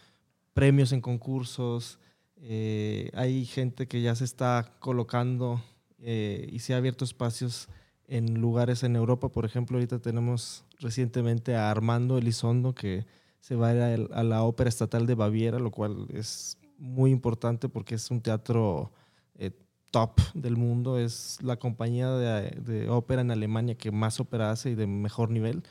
premios 0.53 0.91
en 0.91 1.01
concursos. 1.01 1.99
eh, 2.37 3.11
hay 3.13 3.45
gente 3.45 3.87
que 3.87 4.01
ya 4.01 4.15
se 4.15 4.23
está 4.25 4.73
colocando 4.79 5.61
eh, 5.99 6.47
y 6.51 6.59
se 6.59 6.73
ha 6.73 6.77
abierto 6.77 7.05
espacios 7.05 7.67
en 8.07 8.39
lugares 8.39 8.83
en 8.83 8.95
Europa. 8.95 9.29
Por 9.29 9.45
ejemplo, 9.45 9.77
ahorita 9.77 9.99
tenemos 9.99 10.63
recientemente 10.79 11.55
a 11.55 11.69
Armando 11.71 12.17
Elizondo 12.17 12.73
que 12.73 13.05
se 13.41 13.55
va 13.55 13.69
a 13.69 13.75
ir 13.75 13.81
a, 13.81 13.93
el- 13.93 14.09
a 14.13 14.23
la 14.23 14.43
Ópera 14.43 14.69
Estatal 14.69 15.05
de 15.05 15.15
Baviera, 15.15 15.59
lo 15.59 15.71
cual 15.71 16.07
es 16.13 16.57
muy 16.77 17.11
importante 17.11 17.69
porque 17.69 17.95
es 17.95 18.09
un 18.11 18.21
teatro 18.21 18.91
eh, 19.35 19.51
top 19.91 20.19
del 20.33 20.57
mundo. 20.57 20.97
Es 20.99 21.37
la 21.41 21.57
compañía 21.57 22.11
de, 22.11 22.51
de 22.61 22.89
ópera 22.89 23.21
en 23.21 23.31
Alemania 23.31 23.75
que 23.75 23.91
más 23.91 24.19
ópera 24.19 24.51
hace 24.51 24.71
y 24.71 24.75
de 24.75 24.87
mejor 24.87 25.29
nivel. 25.29 25.63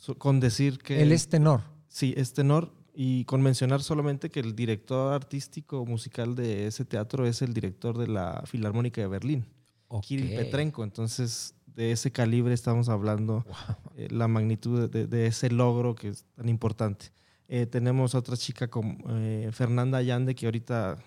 So- 0.00 0.16
Con 0.16 0.40
decir 0.40 0.78
que... 0.78 1.02
Él 1.02 1.12
es 1.12 1.28
tenor. 1.28 1.62
Sí, 1.88 2.14
es 2.16 2.32
tenor. 2.32 2.72
Y 2.94 3.24
con 3.26 3.42
mencionar 3.42 3.80
solamente 3.82 4.28
que 4.30 4.40
el 4.40 4.56
director 4.56 5.12
artístico 5.12 5.86
musical 5.86 6.34
de 6.34 6.66
ese 6.66 6.84
teatro 6.84 7.26
es 7.26 7.42
el 7.42 7.54
director 7.54 7.96
de 7.96 8.08
la 8.08 8.42
Filarmónica 8.46 9.00
de 9.00 9.06
Berlín, 9.06 9.46
Kirill. 10.02 10.34
Petrenko. 10.34 10.82
Entonces, 10.82 11.54
de 11.78 11.92
ese 11.92 12.10
calibre 12.10 12.54
estamos 12.54 12.88
hablando, 12.88 13.44
eh, 13.96 14.08
la 14.10 14.26
magnitud 14.26 14.90
de, 14.90 15.06
de 15.06 15.26
ese 15.28 15.48
logro 15.48 15.94
que 15.94 16.08
es 16.08 16.24
tan 16.34 16.48
importante. 16.48 17.12
Eh, 17.46 17.66
tenemos 17.66 18.16
otra 18.16 18.36
chica 18.36 18.68
como 18.68 18.98
eh, 19.10 19.48
Fernanda 19.52 19.98
Allande, 19.98 20.34
que 20.34 20.46
ahorita 20.46 20.98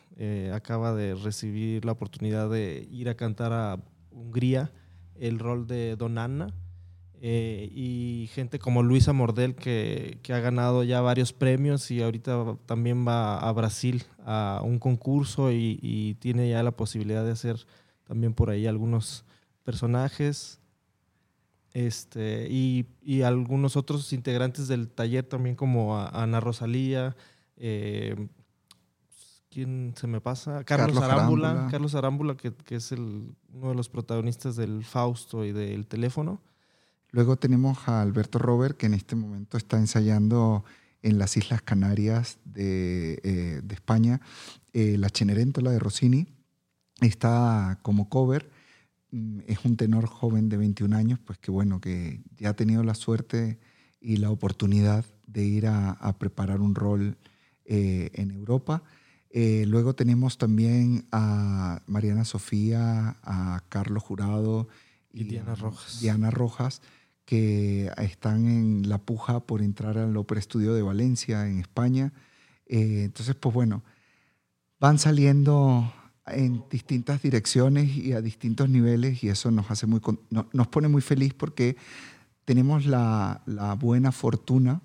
acaba 0.54 0.94
de 0.94 1.16
recibir 1.16 1.84
la 1.84 1.94
oportunidad 1.94 2.50
de 2.50 2.88
ir 2.92 3.10
a 3.10 3.16
cantar 3.16 3.52
a 3.54 3.80
Hungría 4.12 4.72
el 5.16 5.40
rol 5.40 5.68
de 5.68 5.96
Don 5.98 6.18
Anna. 6.18 6.54
Eh, 7.20 7.70
y 7.74 8.30
gente 8.34 8.58
como 8.58 8.82
Luisa 8.82 9.14
Mordel 9.14 9.56
que, 9.56 10.20
que 10.24 10.34
ha 10.34 10.40
ganado 10.40 10.84
ya 10.84 11.02
varios 11.02 11.34
premios 11.34 11.92
y 11.92 12.02
ahorita 12.02 12.58
también 12.66 13.06
va 13.06 13.38
a 13.40 13.52
Brasil 13.52 14.04
a 14.26 14.62
un 14.64 14.80
concurso 14.80 15.52
y, 15.52 15.80
y 15.82 16.16
tiene 16.16 16.50
ya 16.50 16.64
la 16.64 16.72
posibilidad 16.72 17.26
de 17.26 17.32
hacer 17.32 17.58
también 18.06 18.34
por 18.34 18.50
ahí 18.50 18.68
algunos 18.68 19.26
personajes. 19.64 20.61
Este, 21.74 22.48
y, 22.50 22.86
y 23.02 23.22
algunos 23.22 23.78
otros 23.78 24.12
integrantes 24.14 24.68
del 24.68 24.90
taller 24.90 25.24
también 25.26 25.56
como 25.56 25.98
a- 25.98 26.10
Ana 26.10 26.40
Rosalía, 26.42 27.16
eh, 27.56 28.28
¿quién 29.50 29.94
se 29.96 30.08
me 30.08 30.20
pasa? 30.22 30.64
Carlos, 30.64 31.00
Carlos 31.00 31.04
Arámbula, 31.04 31.50
Arámbula. 31.50 31.72
Carlos 31.72 31.96
Arámbula 31.96 32.36
que, 32.38 32.54
que 32.54 32.76
es 32.76 32.92
el, 32.92 33.34
uno 33.54 33.70
de 33.70 33.76
los 33.76 33.90
protagonistas 33.90 34.56
del 34.56 34.84
Fausto 34.84 35.46
y 35.46 35.52
del 35.52 35.88
teléfono. 35.88 36.42
Luego 37.12 37.36
tenemos 37.38 37.88
a 37.88 38.02
Alberto 38.02 38.40
Robert, 38.40 38.78
que 38.78 38.86
en 38.86 38.94
este 38.94 39.16
momento 39.16 39.58
está 39.58 39.78
ensayando 39.78 40.64
en 41.02 41.18
las 41.18 41.36
Islas 41.36 41.62
Canarias 41.62 42.38
de, 42.46 43.20
eh, 43.24 43.62
de 43.64 43.74
España, 43.76 44.22
eh, 44.74 44.98
la 44.98 45.10
Cenerentola 45.10 45.72
de 45.72 45.80
Rossini. 45.80 46.28
Está 47.02 47.80
como 47.82 48.08
cover. 48.08 48.50
Mm, 49.12 49.40
Es 49.48 49.64
un 49.66 49.78
tenor 49.78 50.06
joven 50.08 50.50
de 50.50 50.58
21 50.58 50.96
años, 50.96 51.20
pues 51.24 51.38
que 51.40 51.52
bueno, 51.52 51.80
que 51.80 52.22
ya 52.38 52.50
ha 52.50 52.56
tenido 52.56 52.84
la 52.84 52.96
suerte 52.96 53.60
y 54.00 54.18
la 54.18 54.32
oportunidad 54.32 55.06
de 55.28 55.46
ir 55.46 55.68
a, 55.68 55.92
a 55.92 56.18
preparar 56.18 56.62
un 56.62 56.76
rol 56.76 57.18
eh, 57.66 58.10
en 58.16 58.32
Europa. 58.32 58.84
Eh, 59.30 59.66
luego 59.68 59.96
tenemos 59.96 60.38
también 60.38 61.08
a 61.12 61.82
Mariana 61.88 62.26
Sofía, 62.26 63.18
a 63.24 63.64
Carlos 63.70 64.04
Jurado 64.04 64.68
Y 65.14 65.24
Diana 65.24 65.54
a 65.54 65.56
Rojas. 65.56 66.02
Diana 66.02 66.32
Rojas, 66.32 66.82
que 67.26 67.92
están 67.98 68.46
en 68.48 68.90
la 68.90 68.98
puja 68.98 69.40
por 69.42 69.62
entrar 69.62 69.98
al 69.98 70.18
Opera 70.18 70.40
Estudio 70.40 70.74
de 70.74 70.82
Valencia, 70.82 71.48
en 71.48 71.60
España. 71.60 72.12
Eh, 72.66 73.04
entonces, 73.06 73.36
pues 73.36 73.54
bueno, 73.54 73.84
van 74.80 75.00
saliendo 75.00 75.94
en 76.34 76.64
distintas 76.70 77.22
direcciones 77.22 77.96
y 77.96 78.14
a 78.14 78.22
distintos 78.22 78.70
niveles 78.70 79.24
y 79.24 79.30
eso 79.30 79.52
nos 79.52 79.70
hace 79.72 79.88
muy 79.88 80.02
nos 80.30 80.68
pone 80.68 80.88
muy 80.88 81.02
feliz 81.02 81.34
porque 81.34 81.78
tenemos 82.46 82.86
la, 82.86 83.44
la 83.46 83.74
buena 83.76 84.12
fortuna 84.12 84.82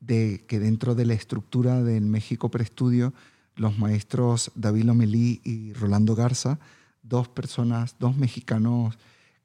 de 0.00 0.44
que 0.48 0.58
dentro 0.58 0.94
de 0.94 1.06
la 1.06 1.14
estructura 1.14 1.82
del 1.82 2.04
México 2.04 2.50
Preestudio 2.50 3.12
los 3.56 3.78
maestros 3.78 4.50
David 4.54 4.84
Lomelí 4.84 5.42
y 5.44 5.72
Rolando 5.74 6.14
Garza, 6.14 6.58
dos 7.02 7.28
personas, 7.28 7.96
dos 7.98 8.16
mexicanos 8.16 8.98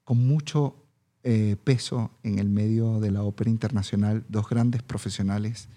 con 0.04 0.26
mucho 0.26 0.86
eh, 1.22 1.56
peso 1.62 2.12
en 2.22 2.38
el 2.38 2.48
medio 2.48 3.00
de 3.00 3.10
la 3.10 3.22
ópera 3.22 3.50
internacional, 3.50 4.24
dos 4.28 4.48
grandes 4.48 4.82
profesionales 4.82 5.68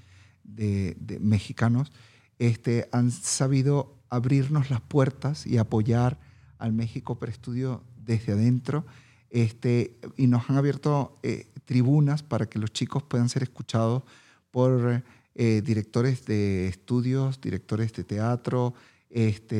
de, 0.43 0.95
de 0.99 1.19
mexicanos, 1.19 1.91
este, 2.37 2.87
han 2.91 3.11
sabido 3.11 3.98
abrirnos 4.09 4.69
las 4.69 4.81
puertas 4.81 5.45
y 5.45 5.57
apoyar 5.57 6.17
al 6.57 6.73
México 6.73 7.19
Preestudio 7.19 7.83
desde 8.05 8.33
adentro 8.33 8.85
este, 9.29 9.95
y 10.17 10.27
nos 10.27 10.49
han 10.49 10.57
abierto 10.57 11.15
eh, 11.23 11.47
tribunas 11.65 12.23
para 12.23 12.47
que 12.47 12.59
los 12.59 12.71
chicos 12.73 13.03
puedan 13.03 13.29
ser 13.29 13.43
escuchados 13.43 14.03
por 14.51 15.03
eh, 15.35 15.61
directores 15.63 16.25
de 16.25 16.67
estudios, 16.67 17.39
directores 17.39 17.93
de 17.93 18.03
teatro, 18.03 18.73
este, 19.09 19.55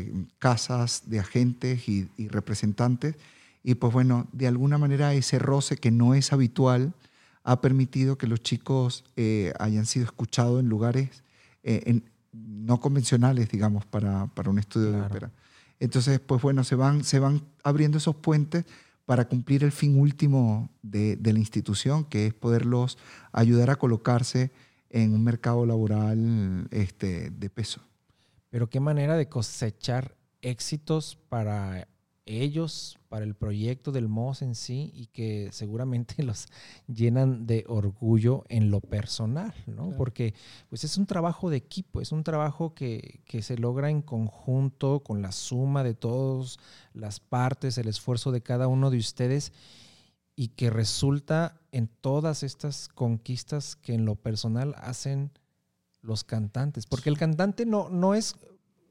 eh, 0.00 0.12
casas 0.38 1.02
de 1.06 1.18
agentes 1.18 1.88
y, 1.88 2.08
y 2.16 2.28
representantes. 2.28 3.16
Y 3.64 3.74
pues 3.74 3.92
bueno, 3.92 4.28
de 4.32 4.46
alguna 4.46 4.78
manera 4.78 5.14
ese 5.14 5.38
roce 5.38 5.76
que 5.76 5.90
no 5.90 6.14
es 6.14 6.32
habitual 6.32 6.94
ha 7.44 7.60
permitido 7.60 8.18
que 8.18 8.28
los 8.28 8.40
chicos 8.40 9.04
hayan 9.58 9.86
sido 9.86 10.04
escuchados 10.04 10.60
en 10.60 10.68
lugares 10.68 11.24
en- 11.64 12.04
no 12.32 12.80
convencionales, 12.80 13.48
digamos, 13.48 13.84
para, 13.86 14.26
para 14.28 14.50
un 14.50 14.58
estudio 14.58 14.92
de 14.92 15.00
ópera. 15.00 15.30
Entonces, 15.80 16.20
pues 16.20 16.40
bueno, 16.42 16.64
se 16.64 16.74
van, 16.74 17.04
se 17.04 17.18
van 17.18 17.42
abriendo 17.62 17.98
esos 17.98 18.16
puentes 18.16 18.64
para 19.04 19.26
cumplir 19.26 19.64
el 19.64 19.72
fin 19.72 19.98
último 19.98 20.70
de, 20.82 21.16
de 21.16 21.32
la 21.32 21.38
institución, 21.38 22.04
que 22.04 22.26
es 22.26 22.34
poderlos 22.34 22.98
ayudar 23.32 23.70
a 23.70 23.76
colocarse 23.76 24.52
en 24.90 25.14
un 25.14 25.24
mercado 25.24 25.66
laboral 25.66 26.68
este, 26.70 27.30
de 27.30 27.50
peso. 27.50 27.82
Pero 28.50 28.68
qué 28.68 28.80
manera 28.80 29.16
de 29.16 29.28
cosechar 29.28 30.14
éxitos 30.42 31.18
para 31.28 31.88
ellos, 32.26 32.98
para 33.08 33.24
el 33.24 33.34
proyecto 33.34 33.92
del 33.92 34.08
MOS 34.08 34.42
en 34.42 34.54
sí 34.54 34.90
y 34.94 35.06
que 35.06 35.48
seguramente 35.52 36.22
los 36.22 36.46
llenan 36.86 37.46
de 37.46 37.64
orgullo 37.68 38.44
en 38.48 38.70
lo 38.70 38.80
personal, 38.80 39.54
¿no? 39.66 39.84
Claro. 39.84 39.96
Porque 39.96 40.34
pues 40.68 40.84
es 40.84 40.96
un 40.96 41.06
trabajo 41.06 41.50
de 41.50 41.56
equipo, 41.56 42.00
es 42.00 42.12
un 42.12 42.24
trabajo 42.24 42.74
que, 42.74 43.20
que 43.24 43.42
se 43.42 43.58
logra 43.58 43.90
en 43.90 44.02
conjunto 44.02 45.00
con 45.00 45.22
la 45.22 45.32
suma 45.32 45.82
de 45.82 45.94
todas 45.94 46.58
las 46.94 47.20
partes, 47.20 47.78
el 47.78 47.88
esfuerzo 47.88 48.32
de 48.32 48.42
cada 48.42 48.68
uno 48.68 48.90
de 48.90 48.98
ustedes 48.98 49.52
y 50.34 50.48
que 50.48 50.70
resulta 50.70 51.60
en 51.72 51.88
todas 51.88 52.42
estas 52.42 52.88
conquistas 52.88 53.76
que 53.76 53.94
en 53.94 54.04
lo 54.04 54.14
personal 54.14 54.74
hacen 54.78 55.30
los 56.00 56.24
cantantes. 56.24 56.86
Porque 56.86 57.10
el 57.10 57.18
cantante 57.18 57.64
no, 57.64 57.88
no 57.88 58.14
es, 58.14 58.36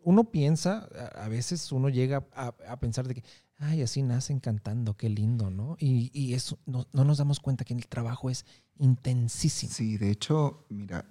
uno 0.04 0.32
piensa, 0.32 0.88
a 1.16 1.28
veces 1.28 1.72
uno 1.72 1.90
llega 1.90 2.26
a, 2.34 2.80
pensar 2.80 3.08
de 3.08 3.16
que, 3.16 3.24
ay, 3.58 3.82
así 3.82 4.02
nacen 4.04 4.40
cantando, 4.40 4.96
qué 4.96 5.10
lindo, 5.10 5.50
¿no? 5.50 5.76
Y, 5.80 6.12
y 6.14 6.34
eso, 6.34 6.60
no, 6.66 6.88
no 6.94 7.04
nos 7.04 7.18
damos 7.18 7.40
cuenta 7.40 7.66
que 7.66 7.74
el 7.74 7.88
trabajo 7.88 8.30
es 8.30 8.46
intensísimo. 8.78 9.72
Sí, 9.72 9.98
de 9.98 10.10
hecho, 10.10 10.66
mira, 10.70 11.06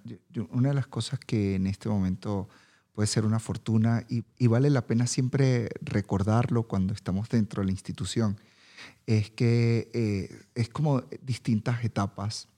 una 0.51 0.69
de 0.69 0.75
las 0.75 0.87
cosas 0.87 1.19
que 1.19 1.55
en 1.55 1.67
este 1.67 1.89
momento 1.89 2.49
puede 2.93 3.07
ser 3.07 3.25
una 3.25 3.39
fortuna 3.39 4.05
y, 4.09 4.23
y 4.37 4.47
vale 4.47 4.69
la 4.69 4.85
pena 4.85 5.07
siempre 5.07 5.69
recordarlo 5.81 6.67
cuando 6.67 6.93
estamos 6.93 7.29
dentro 7.29 7.61
de 7.61 7.67
la 7.67 7.71
institución, 7.71 8.37
es 9.05 9.31
que 9.31 9.89
eh, 9.93 10.45
es 10.55 10.69
como 10.69 11.01
distintas 11.21 11.83
etapas, 11.83 12.49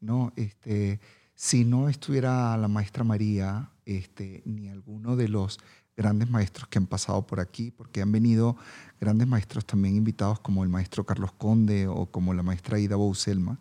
¿no? 0.00 0.32
Este, 0.36 1.00
si 1.40 1.64
no 1.64 1.88
estuviera 1.88 2.54
la 2.58 2.68
maestra 2.68 3.02
María, 3.02 3.70
este, 3.86 4.42
ni 4.44 4.68
alguno 4.68 5.16
de 5.16 5.26
los 5.26 5.58
grandes 5.96 6.28
maestros 6.28 6.68
que 6.68 6.76
han 6.76 6.86
pasado 6.86 7.26
por 7.26 7.40
aquí, 7.40 7.70
porque 7.70 8.02
han 8.02 8.12
venido 8.12 8.58
grandes 9.00 9.26
maestros 9.26 9.64
también 9.64 9.96
invitados 9.96 10.38
como 10.40 10.64
el 10.64 10.68
maestro 10.68 11.06
Carlos 11.06 11.32
Conde 11.32 11.86
o 11.86 12.04
como 12.04 12.34
la 12.34 12.42
maestra 12.42 12.78
Ida 12.78 12.96
Bouselma, 12.96 13.58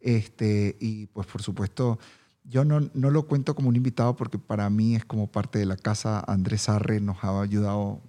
este, 0.00 0.76
y 0.78 1.06
pues 1.06 1.26
por 1.26 1.40
supuesto, 1.40 1.98
yo 2.44 2.62
no, 2.66 2.90
no 2.92 3.08
lo 3.08 3.22
cuento 3.22 3.54
como 3.54 3.70
un 3.70 3.76
invitado 3.76 4.14
porque 4.16 4.38
para 4.38 4.68
mí 4.68 4.94
es 4.94 5.06
como 5.06 5.26
parte 5.26 5.58
de 5.58 5.64
la 5.64 5.78
casa. 5.78 6.22
Andrés 6.28 6.68
Arre 6.68 7.00
nos 7.00 7.24
ha 7.24 7.40
ayudado 7.40 8.02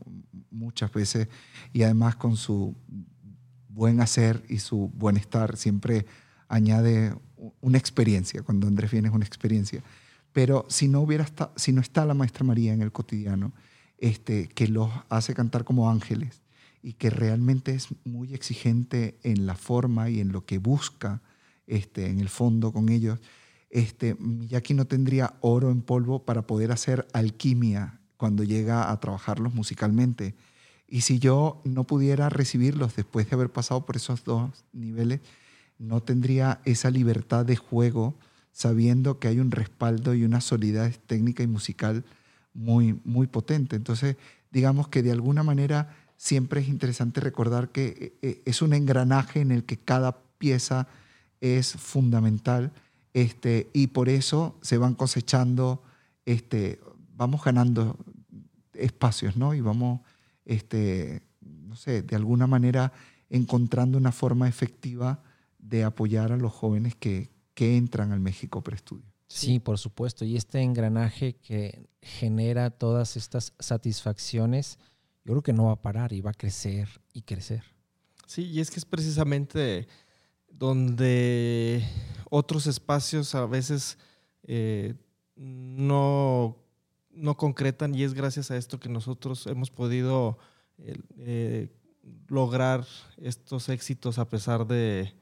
muchas 0.51 0.91
veces 0.91 1.29
y 1.71 1.83
además 1.83 2.17
con 2.17 2.35
su 2.35 2.75
buen 3.69 4.01
hacer 4.01 4.43
y 4.49 4.59
su 4.59 4.91
buen 4.93 5.15
estar 5.15 5.55
siempre 5.55 6.05
añade 6.49 7.15
una 7.61 7.77
experiencia, 7.77 8.41
cuando 8.41 8.67
Andrés 8.67 8.91
viene 8.91 9.07
es 9.07 9.13
una 9.13 9.25
experiencia. 9.25 9.83
Pero 10.33 10.65
si 10.69 10.87
no, 10.87 11.01
hubiera 11.01 11.25
si 11.55 11.71
no 11.71 11.81
está 11.81 12.05
la 12.05 12.13
maestra 12.13 12.43
María 12.43 12.73
en 12.73 12.81
el 12.81 12.91
cotidiano, 12.91 13.53
este, 13.97 14.47
que 14.49 14.67
los 14.67 14.89
hace 15.09 15.33
cantar 15.33 15.63
como 15.63 15.89
ángeles 15.89 16.41
y 16.83 16.93
que 16.93 17.09
realmente 17.09 17.73
es 17.73 17.87
muy 18.03 18.33
exigente 18.33 19.17
en 19.23 19.45
la 19.45 19.55
forma 19.55 20.09
y 20.09 20.19
en 20.19 20.31
lo 20.31 20.45
que 20.45 20.57
busca 20.57 21.21
este, 21.67 22.07
en 22.07 22.19
el 22.19 22.29
fondo 22.29 22.71
con 22.71 22.89
ellos, 22.89 23.19
este, 23.69 24.15
Miyaki 24.15 24.73
no 24.73 24.85
tendría 24.85 25.33
oro 25.41 25.71
en 25.71 25.81
polvo 25.81 26.23
para 26.23 26.45
poder 26.45 26.71
hacer 26.71 27.07
alquimia 27.13 27.99
cuando 28.17 28.43
llega 28.43 28.91
a 28.91 28.99
trabajarlos 28.99 29.53
musicalmente. 29.53 30.35
Y 30.87 31.01
si 31.01 31.19
yo 31.19 31.61
no 31.63 31.85
pudiera 31.85 32.29
recibirlos 32.29 32.95
después 32.95 33.29
de 33.29 33.35
haber 33.35 33.51
pasado 33.51 33.85
por 33.85 33.95
esos 33.95 34.23
dos 34.23 34.51
niveles, 34.71 35.21
no 35.77 36.01
tendría 36.01 36.61
esa 36.65 36.89
libertad 36.89 37.45
de 37.45 37.55
juego 37.55 38.15
sabiendo 38.51 39.19
que 39.19 39.27
hay 39.27 39.39
un 39.39 39.51
respaldo 39.51 40.13
y 40.13 40.23
una 40.23 40.41
solidez 40.41 40.99
técnica 40.99 41.43
y 41.43 41.47
musical 41.47 42.05
muy, 42.53 42.99
muy 43.03 43.27
potente. 43.27 43.75
Entonces, 43.75 44.15
digamos 44.51 44.87
que 44.87 45.03
de 45.03 45.11
alguna 45.11 45.43
manera 45.43 45.93
siempre 46.15 46.61
es 46.61 46.69
interesante 46.69 47.19
recordar 47.19 47.69
que 47.69 47.85
eh, 47.85 48.13
eh, 48.21 48.41
es 48.45 48.61
un 48.61 48.73
engranaje 48.73 49.41
en 49.41 49.51
el 49.51 49.65
que 49.65 49.77
cada 49.77 50.17
pieza 50.37 50.87
es 51.41 51.73
fundamental 51.73 52.71
este, 53.13 53.69
y 53.73 53.87
por 53.87 54.09
eso 54.09 54.57
se 54.61 54.77
van 54.77 54.95
cosechando, 54.95 55.83
este, 56.25 56.79
vamos 57.15 57.43
ganando 57.43 57.97
espacios, 58.73 59.37
¿no? 59.37 59.53
Y 59.53 59.61
vamos, 59.61 60.01
este, 60.45 61.21
no 61.41 61.75
sé, 61.75 62.01
de 62.01 62.15
alguna 62.15 62.47
manera 62.47 62.91
encontrando 63.29 63.97
una 63.97 64.11
forma 64.11 64.47
efectiva 64.47 65.23
de 65.67 65.83
apoyar 65.83 66.31
a 66.31 66.37
los 66.37 66.53
jóvenes 66.53 66.95
que, 66.95 67.31
que 67.53 67.77
entran 67.77 68.11
al 68.11 68.19
México 68.19 68.61
Preestudio. 68.61 69.11
Sí, 69.27 69.59
por 69.59 69.77
supuesto. 69.77 70.23
Y 70.23 70.35
este 70.35 70.61
engranaje 70.61 71.35
que 71.35 71.89
genera 72.01 72.69
todas 72.69 73.17
estas 73.17 73.53
satisfacciones, 73.59 74.77
yo 75.23 75.33
creo 75.33 75.43
que 75.43 75.53
no 75.53 75.65
va 75.65 75.73
a 75.73 75.81
parar 75.81 76.13
y 76.13 76.21
va 76.21 76.31
a 76.31 76.35
crecer 76.35 76.87
y 77.11 77.23
crecer. 77.23 77.63
Sí, 78.27 78.43
y 78.43 78.59
es 78.59 78.69
que 78.69 78.79
es 78.79 78.85
precisamente 78.85 79.87
donde 80.49 81.83
otros 82.29 82.67
espacios 82.67 83.33
a 83.33 83.45
veces 83.45 83.97
eh, 84.43 84.93
no, 85.35 86.57
no 87.09 87.37
concretan 87.37 87.95
y 87.95 88.03
es 88.03 88.13
gracias 88.13 88.51
a 88.51 88.57
esto 88.57 88.79
que 88.79 88.89
nosotros 88.89 89.47
hemos 89.47 89.71
podido 89.71 90.37
eh, 90.77 91.69
lograr 92.27 92.85
estos 93.17 93.69
éxitos 93.69 94.17
a 94.17 94.29
pesar 94.29 94.65
de, 94.67 95.13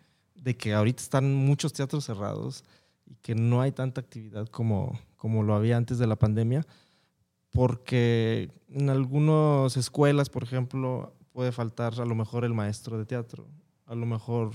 de 0.44 0.58
que 0.58 0.74
ahorita 0.74 1.02
están 1.02 1.34
muchos 1.34 1.72
teatros 1.72 2.04
cerrados 2.06 2.66
y 3.06 3.16
que 3.16 3.34
no 3.34 3.62
hay 3.62 3.72
tanta 3.72 4.02
actividad 4.02 4.48
como, 4.48 5.00
como 5.16 5.42
lo 5.44 5.56
había 5.56 5.78
antes 5.78 5.98
de 6.00 6.08
la 6.08 6.18
pandemia, 6.18 6.66
porque 7.50 8.50
en 8.70 8.90
algunas 8.90 9.78
escuelas, 9.78 10.30
por 10.30 10.44
ejemplo, 10.44 11.14
puede 11.32 11.52
faltar 11.52 11.94
a 12.00 12.06
lo 12.06 12.14
mejor 12.14 12.44
el 12.44 12.54
maestro 12.54 12.98
de 12.98 13.06
teatro, 13.06 13.48
a 13.86 13.96
lo 13.96 14.06
mejor 14.06 14.52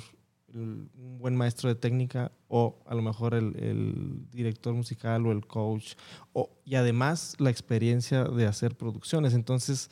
un 0.54 1.18
buen 1.18 1.36
maestro 1.36 1.68
de 1.68 1.74
técnica 1.74 2.32
o 2.48 2.78
a 2.86 2.94
lo 2.94 3.02
mejor 3.02 3.34
el, 3.34 3.54
el, 3.56 4.26
director 4.30 4.74
musical 4.74 5.26
o 5.26 5.32
el 5.32 5.46
coach 5.46 5.94
o, 6.32 6.50
y 6.64 6.74
además 6.74 7.34
la 7.38 7.50
experiencia 7.50 8.24
de 8.24 8.46
hacer 8.46 8.76
producciones. 8.76 9.34
Entonces, 9.34 9.90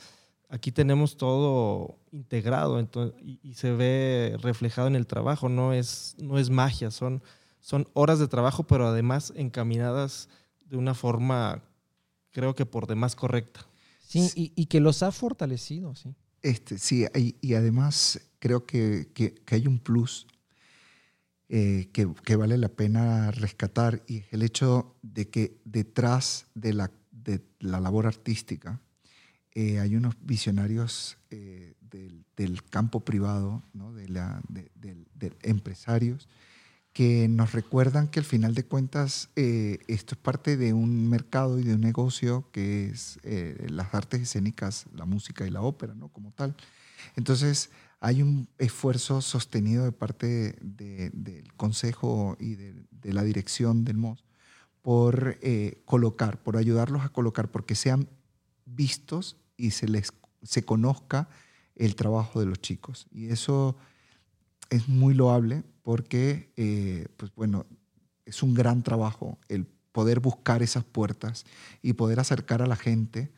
aquí 0.49 0.73
tenemos 0.73 1.17
todo 1.17 1.99
integrado 2.13 2.81
y, 3.23 3.55
se 3.55 3.73
ve 3.73 4.37
reflejado 4.41 4.89
en 4.89 4.97
el 4.97 5.07
trabajo, 5.07 5.49
no 5.49 5.73
es, 5.73 6.15
no 6.19 6.39
es 6.39 6.51
magia, 6.51 6.91
son, 6.91 7.23
son 7.61 7.89
horas 7.95 8.19
de 8.19 8.29
trabajo, 8.29 8.65
pero 8.65 8.87
además 8.87 9.33
encaminadas 9.37 10.29
de 10.67 10.77
una 10.77 10.95
forma, 10.95 11.63
creo 12.31 12.55
que 12.55 12.67
por 12.67 12.87
demás 12.87 13.17
correcta. 13.17 13.67
Sí, 14.07 14.31
y, 14.35 14.67
que 14.67 14.81
los 14.81 15.03
ha 15.03 15.11
fortalecido, 15.11 15.95
sí. 15.95 16.15
Este, 16.43 16.79
sí, 16.79 17.07
y, 17.15 17.55
además 17.55 18.21
creo 18.39 18.65
que, 18.65 19.09
que, 19.13 19.43
hay 19.51 19.67
un 19.67 19.81
plus 19.81 20.29
eh, 21.49 21.89
que, 21.93 22.09
que, 22.25 22.37
vale 22.37 22.57
la 22.57 22.69
pena 22.69 23.33
rescatar 23.33 24.03
y 24.07 24.19
es 24.19 24.33
el 24.33 24.43
hecho 24.43 24.95
de 25.03 25.29
que 25.29 25.61
detrás 25.65 26.47
de 26.55 26.73
la, 26.73 26.93
de 27.11 27.43
la 27.59 27.81
labor 27.81 28.07
artística 28.07 28.81
eh, 29.59 29.81
hay 29.81 29.97
unos 29.97 30.15
visionarios 30.21 31.17
eh, 31.31 31.73
del, 32.37 32.63
campo 32.65 33.01
privado, 33.01 33.63
de, 33.73 34.07
la, 34.07 34.43
de, 34.51 35.33
empresarios, 35.41 36.29
que 36.93 37.27
nos 37.27 37.53
recuerdan 37.53 38.09
que 38.09 38.19
al 38.19 38.27
final 38.27 38.55
de 38.55 38.67
cuentas 38.67 39.31
eh, 39.35 39.79
esto 39.89 40.15
es 40.15 40.21
parte 40.21 40.59
de 40.59 40.75
un 40.75 41.09
mercado 41.09 41.59
y 41.59 41.63
de 41.63 41.75
un 41.75 41.81
negocio 41.81 42.51
que 42.53 42.91
es 42.91 43.19
las 43.23 43.95
artes 43.95 44.21
escénicas, 44.21 44.85
la 44.93 45.07
música 45.07 45.47
y 45.47 45.51
la 45.51 45.63
ópera, 45.63 45.95
¿no? 45.95 46.09
como 46.09 46.33
tal. 46.33 46.55
Entonces 47.17 47.71
hay 48.01 48.21
un 48.21 48.51
esfuerzo 48.59 49.23
sostenido 49.23 49.85
de 49.85 49.93
parte 49.93 50.59
del 50.61 51.51
Consejo 51.57 52.37
y 52.39 52.57
de, 52.57 52.75
la 53.05 53.23
dirección 53.23 53.87
del 53.87 53.97
MOS 53.97 54.23
por 54.83 55.39
colocar, 55.87 56.43
por 56.43 56.59
ayudarlos 56.59 57.07
a 57.07 57.09
colocar, 57.09 57.51
porque 57.51 57.75
sean 57.75 58.07
vistos 58.67 59.39
y 59.57 59.71
se 59.71 59.89
les 59.89 60.13
se 60.47 60.65
conozca 60.65 61.29
el 61.75 61.95
trabajo 61.95 62.41
de 62.41 62.47
los 62.47 62.61
chicos. 62.61 63.07
Y 63.11 63.29
eso 63.29 63.77
es 64.71 64.89
muy 64.89 65.15
loable 65.15 65.65
porque, 65.83 66.53
eh, 66.57 67.09
pues 67.17 67.35
bueno, 67.35 67.67
es 68.25 68.43
un 68.43 68.55
gran 68.55 68.83
trabajo 68.83 69.39
el 69.49 69.67
poder 69.93 70.21
buscar 70.21 70.63
esas 70.63 70.85
puertas 70.85 71.45
y 71.83 71.95
poder 71.95 72.21
acercar 72.21 72.63
a 72.63 72.67
la 72.67 72.77
gente, 72.77 73.33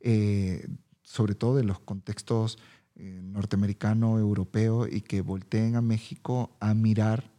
eh, 0.00 0.66
sobre 1.02 1.34
todo 1.34 1.58
en 1.60 1.66
los 1.66 1.80
contextos 1.80 2.58
eh, 2.96 3.20
norteamericano, 3.22 4.18
europeo, 4.18 4.86
y 4.86 5.00
que 5.00 5.20
volteen 5.22 5.76
a 5.76 5.80
México 5.80 6.56
a 6.60 6.74
mirar 6.74 7.32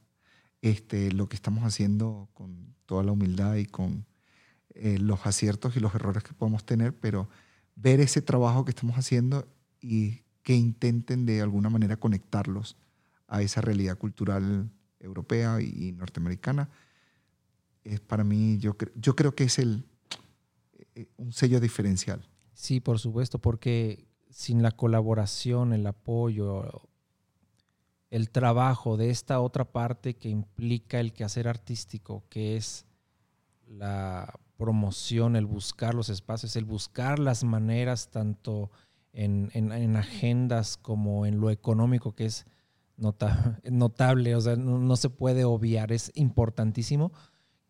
este, 0.62 1.12
lo 1.12 1.28
que 1.30 1.36
estamos 1.36 1.63
haciendo 1.65 2.30
con 2.34 2.74
toda 2.86 3.04
la 3.04 3.12
humildad 3.12 3.56
y 3.56 3.65
con 3.65 4.06
los 4.76 5.28
aciertos 5.28 5.78
y 5.78 5.80
los 5.80 5.93
errores 5.93 6.24
que 6.24 6.34
podemos 6.34 6.65
tener, 6.65 6.98
pero 6.98 7.30
ver 7.75 7.99
ese 7.99 8.21
trabajo 8.21 8.65
que 8.65 8.71
estamos 8.71 8.97
haciendo 8.97 9.47
y 9.81 10.21
que 10.43 10.55
intenten 10.55 11.25
de 11.25 11.41
alguna 11.41 11.69
manera 11.69 11.97
conectarlos 11.97 12.77
a 13.27 13.41
esa 13.41 13.62
realidad 13.62 13.97
cultural 13.97 14.69
europea 14.99 15.62
y 15.62 15.91
norteamericana, 15.91 16.69
es 17.83 17.99
para 17.99 18.23
mí, 18.23 18.57
yo, 18.59 18.75
yo 18.95 19.15
creo 19.15 19.36
que 19.36 19.45
es 19.45 19.59
el, 19.59 19.86
eh, 20.95 21.07
un 21.17 21.33
sello 21.33 21.59
diferencial. 21.59 22.27
Sí, 22.53 22.79
por 22.79 22.99
supuesto, 22.99 23.39
porque 23.39 24.05
sin 24.29 24.62
la 24.62 24.71
colaboración, 24.71 25.73
el 25.73 25.86
apoyo, 25.86 26.88
el 28.09 28.29
trabajo 28.29 28.95
de 28.97 29.09
esta 29.09 29.39
otra 29.41 29.65
parte 29.65 30.15
que 30.15 30.29
implica 30.29 30.99
el 30.99 31.13
quehacer 31.13 31.47
artístico, 31.47 32.23
que 32.29 32.55
es 32.55 32.86
la 33.67 34.39
promoción, 34.63 35.36
el 35.36 35.45
buscar 35.45 35.93
los 35.93 36.08
espacios, 36.08 36.56
el 36.56 36.63
buscar 36.63 37.19
las 37.19 37.43
maneras 37.43 38.08
tanto 38.10 38.71
en, 39.12 39.97
agendas 39.97 40.78
como 40.78 41.26
en 41.26 41.41
lo 41.41 41.49
económico, 41.49 42.15
que 42.15 42.23
es 42.28 42.45
notable, 42.95 44.38
o 44.38 44.39
sea, 44.39 44.56
no, 44.56 44.95
se 44.95 45.10
puede 45.10 45.43
obviar, 45.43 45.91
es 45.91 46.13
importantísimo. 46.15 47.12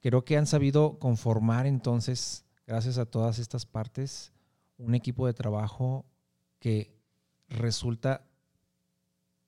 Creo 0.01 0.23
que 0.23 0.37
han 0.37 0.45
sabido 0.45 0.99
conformar 0.99 1.65
entonces, 1.65 2.45
gracias 2.67 2.99
a 2.99 3.07
todas 3.07 3.39
estas 3.39 3.65
partes, 3.65 4.31
un 4.77 4.93
equipo 4.93 5.25
de 5.25 5.33
trabajo 5.33 6.05
que 6.59 6.95
resulta 7.49 8.23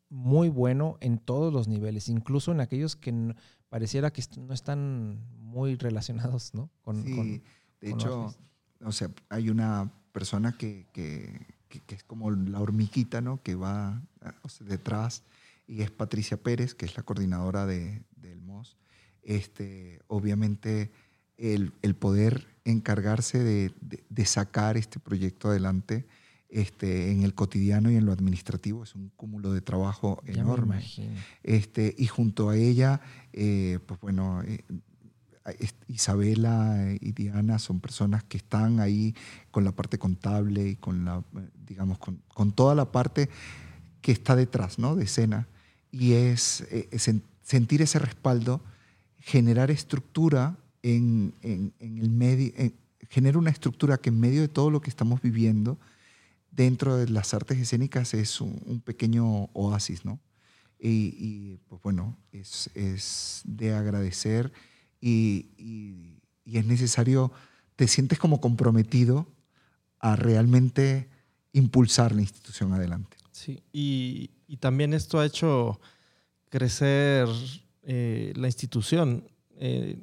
muy 0.10 0.49
bueno 0.49 0.97
en 0.99 1.19
todos 1.19 1.53
los 1.53 1.67
niveles, 1.67 2.10
incluso 2.10 2.51
en 2.51 2.62
aquellos 2.62 2.95
que 2.95 3.36
pareciera 3.69 4.12
que 4.12 4.23
no 4.39 4.51
están 4.51 5.19
muy 5.55 5.75
relacionados, 5.75 6.53
¿no? 6.53 6.69
Con, 6.81 7.03
sí, 7.03 7.41
de 7.79 7.89
hecho, 7.89 8.35
o 8.83 8.91
sea, 8.91 9.09
hay 9.29 9.49
una 9.49 9.89
persona 10.11 10.57
que, 10.57 10.85
que, 10.91 11.47
que, 11.69 11.95
es 11.95 12.03
como 12.03 12.29
la 12.29 12.59
hormiguita, 12.59 13.21
¿no? 13.21 13.41
Que 13.41 13.55
va 13.55 14.01
detrás 14.59 15.23
y 15.65 15.81
es 15.81 15.91
Patricia 15.91 16.37
Pérez, 16.37 16.75
que 16.75 16.85
es 16.85 16.97
la 16.97 17.03
coordinadora 17.03 17.65
de, 17.65 18.03
del 18.17 18.41
MOS. 18.41 18.77
Este, 19.23 20.01
obviamente, 20.07 20.91
el, 21.37 21.71
el 21.81 21.95
poder 21.95 22.47
encargarse 22.65 23.43
de, 23.43 23.71
de, 24.09 24.25
sacar 24.25 24.75
este 24.75 24.99
proyecto 24.99 25.49
adelante 25.49 26.05
este, 26.49 27.11
en 27.11 27.23
el 27.23 27.33
cotidiano 27.33 27.91
y 27.91 27.95
en 27.95 28.05
lo 28.05 28.11
administrativo 28.11 28.83
es 28.83 28.93
un 28.95 29.09
cúmulo 29.15 29.53
de 29.53 29.61
trabajo 29.61 30.21
enorme. 30.25 30.83
Este, 31.43 31.95
y 31.97 32.07
junto 32.07 32.49
a 32.49 32.57
ella, 32.57 33.01
eh, 33.33 33.79
pues 33.85 33.99
bueno, 33.99 34.41
eh, 34.43 34.63
Isabela 35.88 36.95
y 36.99 37.12
Diana 37.12 37.60
son 37.60 37.79
personas 37.79 38.23
que 38.23 38.38
están 38.38 38.79
ahí 38.79 39.13
con 39.51 39.63
la 39.63 39.71
parte 39.71 39.99
contable 39.99 40.69
y 40.69 40.75
con 40.75 41.05
la, 41.05 41.23
digamos, 41.67 41.99
con, 41.99 42.51
toda 42.53 42.73
la 42.73 42.91
parte 42.91 43.29
que 44.01 44.12
está 44.12 44.36
detrás, 44.36 44.79
¿no? 44.79 44.95
De 44.95 45.03
escena. 45.03 45.47
Y 45.91 46.13
es, 46.13 46.65
sentir 47.43 47.81
ese 47.81 47.99
respaldo, 47.99 48.62
generar 49.19 49.69
estructura 49.69 50.58
en, 50.81 51.34
en, 51.41 51.73
el 51.79 52.10
medio, 52.10 52.51
genera 53.10 53.38
una 53.38 53.51
estructura 53.51 53.97
que 53.97 54.10
en 54.10 54.19
medio 54.19 54.41
de 54.41 54.47
todo 54.47 54.71
lo 54.71 54.81
que 54.81 54.89
estamos 54.89 55.21
viviendo, 55.21 55.77
dentro 56.51 56.97
de 56.97 57.10
las 57.10 57.34
artes 57.34 57.58
escénicas 57.58 58.13
es 58.13 58.41
un, 58.41 58.81
pequeño 58.84 59.45
oasis, 59.53 60.05
¿no? 60.05 60.19
Y, 60.79 61.58
pues 61.67 61.81
bueno, 61.81 62.15
es, 62.31 62.69
es 62.75 63.41
de 63.45 63.73
agradecer 63.73 64.51
y, 65.01 66.19
es 66.45 66.65
necesario, 66.65 67.31
te 67.75 67.88
sientes 67.88 68.19
como 68.19 68.39
comprometido 68.39 69.27
a 69.99 70.15
realmente 70.15 71.10
impulsar 71.53 72.13
la 72.13 72.21
institución 72.21 72.73
adelante. 72.73 73.17
Sí, 73.31 73.62
y, 73.73 74.31
también 74.60 74.93
esto 74.93 75.19
ha 75.19 75.25
hecho 75.25 75.81
crecer 76.49 77.27
eh, 77.84 78.31
la 78.36 78.47
institución. 78.47 79.27
Eh, 79.58 79.97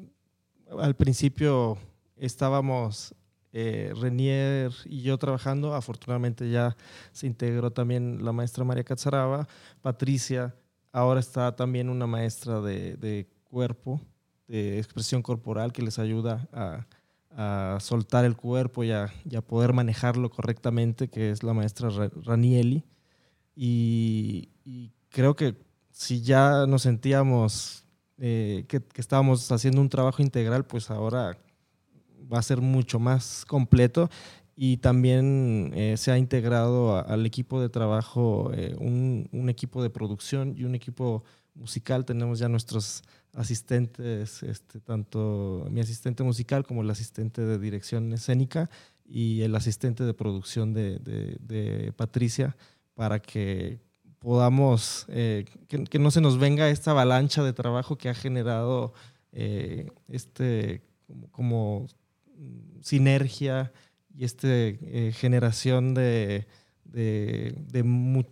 al 0.78 0.94
principio 0.94 1.78
estábamos 2.16 3.14
eh, 3.54 3.92
Renier 4.00 4.72
y 4.86 5.02
yo 5.02 5.18
trabajando. 5.18 5.74
Afortunadamente 5.74 6.50
ya 6.50 6.76
se 7.12 7.26
integró 7.26 7.70
también 7.70 8.24
la 8.24 8.32
maestra 8.32 8.64
María 8.64 8.84
Cazaraba, 8.84 9.46
Patricia. 9.82 10.54
Ahora 10.90 11.20
está 11.20 11.54
también 11.54 11.88
una 11.88 12.06
maestra 12.06 12.60
de, 12.60 13.28
cuerpo, 13.44 14.00
de 14.48 14.78
expresión 14.78 15.22
corporal, 15.22 15.72
que 15.72 15.82
les 15.82 15.98
ayuda 15.98 16.48
a, 16.52 16.86
soltar 17.80 18.26
el 18.26 18.36
cuerpo 18.36 18.84
y 18.84 18.92
a, 18.92 19.10
poder 19.46 19.72
manejarlo 19.72 20.28
correctamente, 20.30 21.08
que 21.08 21.30
es 21.30 21.42
la 21.42 21.54
maestra 21.54 21.88
Ranieli. 22.24 22.84
Y, 23.56 24.50
creo 25.08 25.34
que 25.36 25.56
si 25.90 26.22
ya 26.22 26.66
nos 26.66 26.82
sentíamos 26.82 27.84
eh, 28.18 28.64
que, 28.68 28.80
que, 28.82 29.00
estábamos 29.00 29.50
haciendo 29.50 29.80
un 29.80 29.88
trabajo 29.88 30.22
integral, 30.22 30.64
pues 30.66 30.90
ahora 30.90 31.38
va 32.32 32.38
a 32.38 32.42
ser 32.42 32.60
mucho 32.60 32.98
más 32.98 33.44
completo 33.46 34.10
y 34.54 34.78
también 34.78 35.72
eh, 35.74 35.96
se 35.96 36.12
ha 36.12 36.18
integrado 36.18 36.96
al 37.06 37.24
equipo 37.26 37.60
de 37.60 37.68
trabajo 37.68 38.50
eh, 38.54 38.76
un, 38.78 39.28
un, 39.32 39.48
equipo 39.48 39.82
de 39.82 39.90
producción 39.90 40.54
y 40.56 40.64
un 40.64 40.74
equipo 40.74 41.24
musical. 41.54 42.04
Tenemos 42.04 42.38
ya 42.38 42.48
nuestros 42.48 43.02
asistentes, 43.34 44.42
este, 44.42 44.80
tanto 44.80 45.66
mi 45.70 45.80
asistente 45.80 46.22
musical 46.22 46.64
como 46.64 46.82
el 46.82 46.90
asistente 46.90 47.42
de 47.42 47.58
dirección 47.58 48.12
escénica 48.12 48.70
y 49.04 49.42
el 49.42 49.54
asistente 49.54 50.04
de 50.04 50.14
producción 50.14 50.74
de, 50.74 50.98
de, 50.98 51.92
Patricia 51.96 52.56
para 52.94 53.20
que 53.20 53.80
podamos, 54.18 55.06
eh, 55.08 55.44
que, 55.68 55.84
que, 55.84 55.98
no 55.98 56.10
se 56.10 56.20
nos 56.20 56.38
venga 56.38 56.68
esta 56.68 56.92
avalancha 56.92 57.42
de 57.42 57.52
trabajo 57.52 57.96
que 57.96 58.08
ha 58.08 58.14
generado 58.14 58.92
este 60.08 60.82
como, 61.30 61.86
sinergia 62.80 63.72
y 64.14 64.24
esta 64.24 64.48
eh, 64.48 65.12
generación 65.14 65.94
de, 65.94 66.46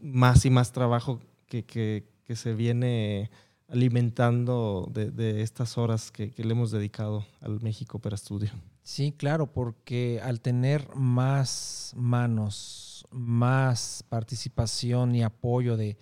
más 0.02 0.44
y 0.44 0.50
más 0.50 0.72
trabajo 0.72 1.20
que, 1.46 2.04
se 2.34 2.54
viene 2.54 3.30
alimentando 3.70 4.90
de, 4.92 5.42
estas 5.42 5.78
horas 5.78 6.10
que, 6.10 6.32
le 6.36 6.52
hemos 6.52 6.70
dedicado 6.70 7.24
al 7.40 7.60
México 7.60 7.98
para 7.98 8.16
estudio. 8.16 8.50
Sí, 8.82 9.12
claro, 9.12 9.52
porque 9.52 10.20
al 10.22 10.40
tener 10.40 10.88
más 10.94 11.92
manos, 11.96 13.06
más 13.10 14.04
participación 14.08 15.14
y 15.14 15.22
apoyo 15.22 15.76
de 15.76 15.96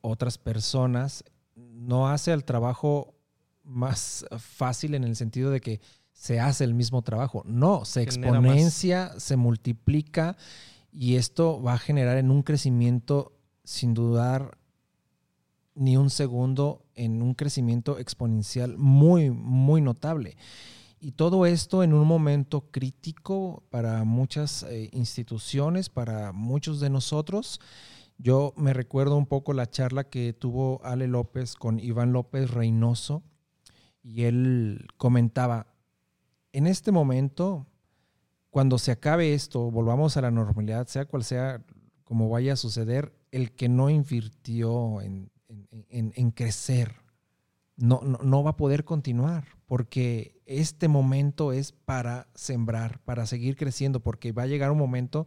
otras 0.00 0.38
personas, 0.38 1.24
no 1.56 2.08
hace 2.08 2.32
el 2.32 2.44
trabajo 2.44 3.14
más 3.64 4.24
fácil 4.38 4.94
en 4.94 5.04
el 5.04 5.16
sentido 5.16 5.50
de 5.50 5.60
que 5.60 5.80
se 6.12 6.38
hace 6.38 6.62
el 6.64 6.74
mismo 6.74 7.02
trabajo. 7.02 7.42
No, 7.46 7.84
se 7.84 8.02
exponencia, 8.02 9.12
se 9.18 9.36
multiplica 9.36 10.36
y 10.92 11.16
esto 11.16 11.60
va 11.60 11.74
a 11.74 11.78
generar 11.78 12.18
en 12.18 12.30
un 12.30 12.42
crecimiento 12.42 13.32
sin 13.64 13.94
dudar 13.94 14.58
ni 15.74 15.96
un 15.96 16.10
segundo, 16.10 16.84
en 16.94 17.22
un 17.22 17.34
crecimiento 17.34 17.98
exponencial 17.98 18.76
muy, 18.76 19.30
muy 19.30 19.80
notable. 19.80 20.36
Y 21.00 21.12
todo 21.12 21.46
esto 21.46 21.82
en 21.82 21.94
un 21.94 22.06
momento 22.06 22.70
crítico 22.70 23.64
para 23.70 24.04
muchas 24.04 24.62
eh, 24.62 24.88
instituciones, 24.92 25.88
para 25.88 26.30
muchos 26.30 26.78
de 26.78 26.90
nosotros. 26.90 27.60
Yo 28.18 28.54
me 28.56 28.72
recuerdo 28.72 29.16
un 29.16 29.26
poco 29.26 29.52
la 29.52 29.68
charla 29.68 30.04
que 30.04 30.32
tuvo 30.32 30.80
Ale 30.84 31.08
López 31.08 31.56
con 31.56 31.80
Iván 31.80 32.12
López 32.12 32.50
Reynoso 32.50 33.24
y 34.00 34.24
él 34.24 34.86
comentaba, 34.96 35.74
en 36.52 36.68
este 36.68 36.92
momento, 36.92 37.66
cuando 38.50 38.78
se 38.78 38.92
acabe 38.92 39.34
esto, 39.34 39.72
volvamos 39.72 40.16
a 40.16 40.20
la 40.20 40.30
normalidad, 40.30 40.86
sea 40.86 41.06
cual 41.06 41.24
sea 41.24 41.64
como 42.04 42.28
vaya 42.28 42.52
a 42.52 42.56
suceder, 42.56 43.12
el 43.32 43.52
que 43.52 43.68
no 43.68 43.90
invirtió 43.90 45.00
en, 45.00 45.31
crecer 46.34 47.02
no, 47.76 48.00
no, 48.02 48.42
va 48.42 48.50
a 48.50 48.56
poder 48.56 48.84
continuar, 48.84 49.44
porque 49.66 50.40
este 50.46 50.88
momento 50.88 51.52
es 51.52 51.72
para 51.72 52.28
sembrar, 52.34 53.00
para 53.04 53.26
seguir 53.26 53.56
creciendo, 53.56 54.00
porque 54.00 54.32
va 54.32 54.42
a 54.42 54.46
llegar 54.46 54.70
un 54.70 54.78
momento 54.78 55.26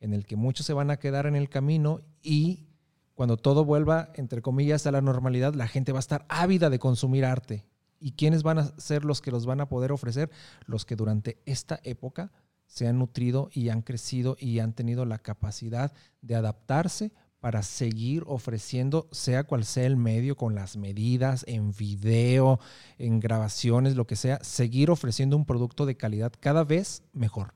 en 0.00 0.12
el 0.12 0.26
que 0.26 0.36
muchos 0.36 0.66
se 0.66 0.72
van 0.72 0.90
a 0.90 0.98
quedar 0.98 1.26
en 1.26 1.36
el 1.36 1.48
camino 1.48 2.02
y 2.20 2.66
cuando 3.14 3.36
todo 3.36 3.64
vuelva, 3.64 4.10
entre 4.16 4.42
comillas, 4.42 4.86
a 4.86 4.92
la 4.92 5.00
normalidad, 5.00 5.54
la 5.54 5.68
gente 5.68 5.92
va 5.92 5.98
a 5.98 6.00
estar 6.00 6.26
ávida 6.28 6.68
de 6.68 6.80
consumir 6.80 7.24
arte. 7.24 7.64
¿Y 8.00 8.12
quiénes 8.12 8.42
van 8.42 8.58
a 8.58 8.78
ser 8.78 9.04
los 9.04 9.22
que 9.22 9.30
los 9.30 9.46
van 9.46 9.60
a 9.60 9.68
poder 9.68 9.92
ofrecer? 9.92 10.30
Los 10.66 10.84
que 10.84 10.96
durante 10.96 11.40
esta 11.46 11.80
época 11.84 12.32
se 12.66 12.88
han 12.88 12.98
nutrido 12.98 13.50
y 13.52 13.68
han 13.68 13.82
crecido 13.82 14.36
y 14.38 14.58
han 14.58 14.74
tenido 14.74 15.06
la 15.06 15.20
capacidad 15.20 15.92
de 16.20 16.34
adaptarse 16.34 17.12
para 17.44 17.62
seguir 17.62 18.24
ofreciendo, 18.26 19.06
sea 19.10 19.44
cual 19.44 19.66
sea 19.66 19.84
el 19.84 19.98
medio, 19.98 20.34
con 20.34 20.54
las 20.54 20.78
medidas, 20.78 21.44
en 21.46 21.72
video, 21.72 22.58
en 22.96 23.20
grabaciones, 23.20 23.96
lo 23.96 24.06
que 24.06 24.16
sea, 24.16 24.42
seguir 24.42 24.90
ofreciendo 24.90 25.36
un 25.36 25.44
producto 25.44 25.84
de 25.84 25.94
calidad 25.94 26.32
cada 26.40 26.64
vez 26.64 27.02
mejor. 27.12 27.52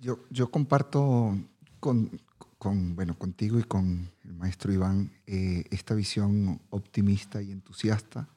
Yo, 0.00 0.20
yo 0.30 0.50
comparto 0.50 1.36
con, 1.78 2.18
con, 2.56 2.96
bueno, 2.96 3.18
contigo 3.18 3.58
y 3.58 3.64
con 3.64 4.10
el 4.24 4.32
maestro 4.32 4.72
Iván 4.72 5.12
eh, 5.26 5.64
esta 5.70 5.94
visión 5.94 6.62
optimista 6.70 7.42
y 7.42 7.52
entusiasta 7.52 8.30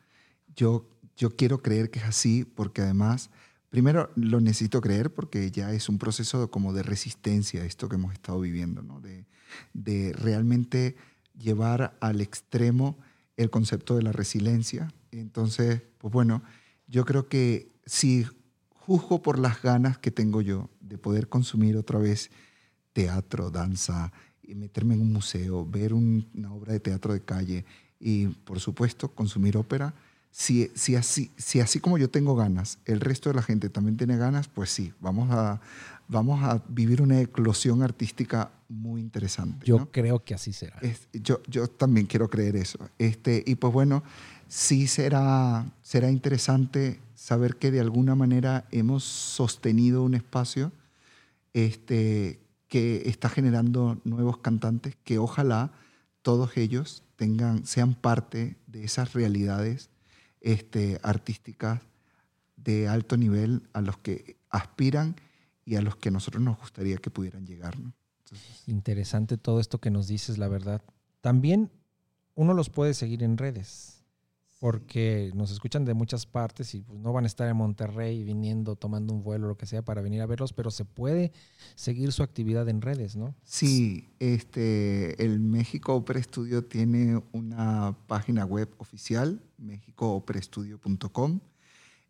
yo, 0.58 0.90
yo 1.16 1.38
quiero 1.38 1.62
creer 1.62 1.90
que 1.90 2.00
es 2.00 2.06
así 2.06 2.44
porque 2.44 2.82
además, 2.82 3.30
primero 3.70 4.12
lo 4.18 4.42
necesito 4.42 4.82
creer 4.82 5.14
porque 5.14 5.52
ya 5.52 5.72
es 5.72 5.88
un 5.88 6.00
proceso 6.00 6.52
como 6.52 6.74
de 6.74 6.84
resistencia 6.84 7.62
a 7.62 7.66
esto 7.66 7.88
que 7.88 7.96
hemos 7.96 8.12
estado 8.12 8.42
viviendo, 8.42 8.82
¿no? 8.82 9.00
de, 9.00 9.26
de 9.74 10.14
realmente 10.14 10.96
llevar 11.38 11.98
al 12.00 12.22
extremo 12.22 12.98
el 13.38 13.50
concepto 13.50 13.96
de 13.96 14.04
la 14.04 14.12
resiliencia. 14.12 14.94
Entonces, 15.12 15.82
pues 15.98 16.14
bueno, 16.14 16.44
yo 16.88 17.06
creo 17.06 17.28
que 17.28 17.72
si 17.86 18.26
juzgo 18.72 19.22
por 19.22 19.40
las 19.40 19.62
ganas 19.62 19.98
que 19.98 20.12
tengo 20.12 20.42
yo 20.42 20.70
de 20.82 20.98
poder 20.98 21.30
consumir 21.30 21.78
otra 21.78 22.00
vez 22.00 22.32
teatro, 22.94 23.52
danza, 23.52 24.12
y 24.50 24.56
meterme 24.56 24.96
en 24.96 25.02
un 25.02 25.14
museo, 25.14 25.64
ver 25.66 25.94
una 25.94 26.52
obra 26.52 26.74
de 26.74 26.80
teatro 26.80 27.14
de 27.14 27.22
calle 27.22 27.66
y, 28.00 28.28
por 28.28 28.60
supuesto, 28.60 29.10
consumir 29.10 29.58
ópera, 29.58 29.94
si, 30.32 30.72
si, 30.76 30.96
así, 30.96 31.32
si 31.38 31.60
así 31.60 31.80
como 31.80 31.98
yo 31.98 32.10
tengo 32.10 32.36
ganas, 32.36 32.80
el 32.86 33.00
resto 33.00 33.30
de 33.30 33.36
la 33.36 33.42
gente 33.44 33.70
también 33.70 33.98
tiene 33.98 34.18
ganas, 34.18 34.48
pues 34.48 34.72
sí, 34.72 34.94
vamos 35.00 35.30
a, 35.32 35.62
vamos 36.08 36.44
a 36.44 36.64
vivir 36.68 37.02
una 37.02 37.22
eclosión 37.22 37.84
artística 37.84 38.52
muy 38.70 39.02
interesante. 39.02 39.66
Yo 39.66 39.92
creo 39.92 40.24
que 40.24 40.36
así 40.36 40.54
será. 40.54 40.80
yo, 41.12 41.42
yo 41.48 41.68
también 41.68 42.06
quiero 42.06 42.30
creer 42.30 42.56
eso. 42.56 42.90
Este, 42.98 43.44
y 43.46 43.56
pues 43.56 43.74
bueno, 43.74 44.04
sí 44.48 44.88
será, 44.88 45.74
será 45.82 46.10
interesante 46.10 47.00
saber 47.16 47.58
que 47.58 47.72
de 47.72 47.82
alguna 47.82 48.16
manera 48.16 48.66
hemos 48.72 49.04
sostenido 49.04 50.04
un 50.04 50.14
espacio 50.14 50.72
este, 51.54 52.40
que 52.68 53.04
está 53.10 53.28
generando 53.28 54.00
nuevos 54.04 54.38
cantantes 54.38 54.96
que 55.04 55.18
ojalá 55.18 55.72
todos 56.22 56.56
ellos 56.56 57.04
tengan, 57.16 57.66
sean 57.66 57.96
parte 57.96 58.56
de 58.68 58.84
esas 58.84 59.14
realidades 59.14 59.90
este, 60.42 61.00
artísticas 61.04 61.82
de 62.56 62.88
alto 62.88 63.18
nivel 63.18 63.68
a 63.74 63.82
los 63.82 63.98
que 63.98 64.38
aspiran 64.50 65.16
y 65.66 65.76
a 65.76 65.82
los 65.82 65.96
que 65.96 66.10
a 66.10 66.12
nosotros 66.12 66.44
nos 66.44 66.58
gustaría 66.58 66.98
que 66.98 67.10
pudieran 67.10 67.46
llegar. 67.46 67.76
Interesante 68.68 69.38
todo 69.38 69.60
esto 69.60 69.80
que 69.80 69.90
nos 69.92 70.08
dices, 70.08 70.38
la 70.38 70.48
verdad. 70.48 70.82
También 71.22 71.72
uno 72.36 72.54
los 72.54 72.70
puede 72.70 72.94
seguir 72.94 73.24
en 73.24 73.38
redes. 73.38 73.96
porque 74.60 75.32
nos 75.36 75.52
escuchan 75.52 75.86
de 75.86 75.94
muchas 75.94 76.26
partes 76.26 76.76
y 76.76 76.82
pues, 76.82 77.00
no 77.00 77.14
van 77.14 77.24
a 77.24 77.28
estar 77.28 77.48
en 77.48 77.56
Monterrey 77.56 78.24
viniendo, 78.26 78.76
tomando 78.76 79.14
un 79.14 79.24
vuelo, 79.24 79.48
lo 79.48 79.58
que 79.58 79.66
sea, 79.66 79.84
para 79.84 80.02
venir 80.02 80.22
a 80.22 80.26
verlos, 80.26 80.52
pero 80.52 80.70
se 80.70 80.84
puede 80.84 81.32
seguir 81.76 82.12
su 82.12 82.24
actividad 82.24 82.68
en 82.68 82.82
redes, 82.82 83.16
¿no? 83.16 83.36
Sí, 83.46 84.10
este, 84.20 85.24
el 85.24 85.40
México 85.40 85.96
Opera 85.96 86.22
Studio 86.22 86.66
tiene 86.66 87.24
una 87.32 87.98
página 88.08 88.44
web 88.46 88.70
oficial, 88.80 89.42
mexicooperastudio.com. 89.58 91.40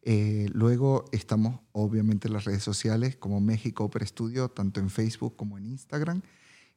Eh, 0.01 0.49
luego 0.53 1.05
estamos 1.11 1.59
obviamente 1.71 2.27
en 2.27 2.33
las 2.33 2.45
redes 2.45 2.63
sociales 2.63 3.15
como 3.15 3.41
México 3.41 3.83
Opera 3.83 4.05
Studio, 4.05 4.49
tanto 4.49 4.79
en 4.79 4.89
Facebook 4.89 5.35
como 5.35 5.57
en 5.57 5.67
Instagram. 5.67 6.21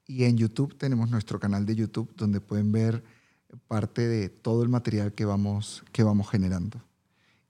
Y 0.06 0.24
en 0.24 0.36
YouTube 0.36 0.76
tenemos 0.76 1.10
nuestro 1.10 1.38
canal 1.38 1.64
de 1.64 1.76
YouTube 1.76 2.12
donde 2.16 2.40
pueden 2.40 2.72
ver 2.72 3.04
parte 3.68 4.08
de 4.08 4.28
todo 4.28 4.62
el 4.62 4.68
material 4.68 5.12
que 5.12 5.24
vamos, 5.24 5.84
que 5.92 6.02
vamos 6.02 6.28
generando. 6.28 6.82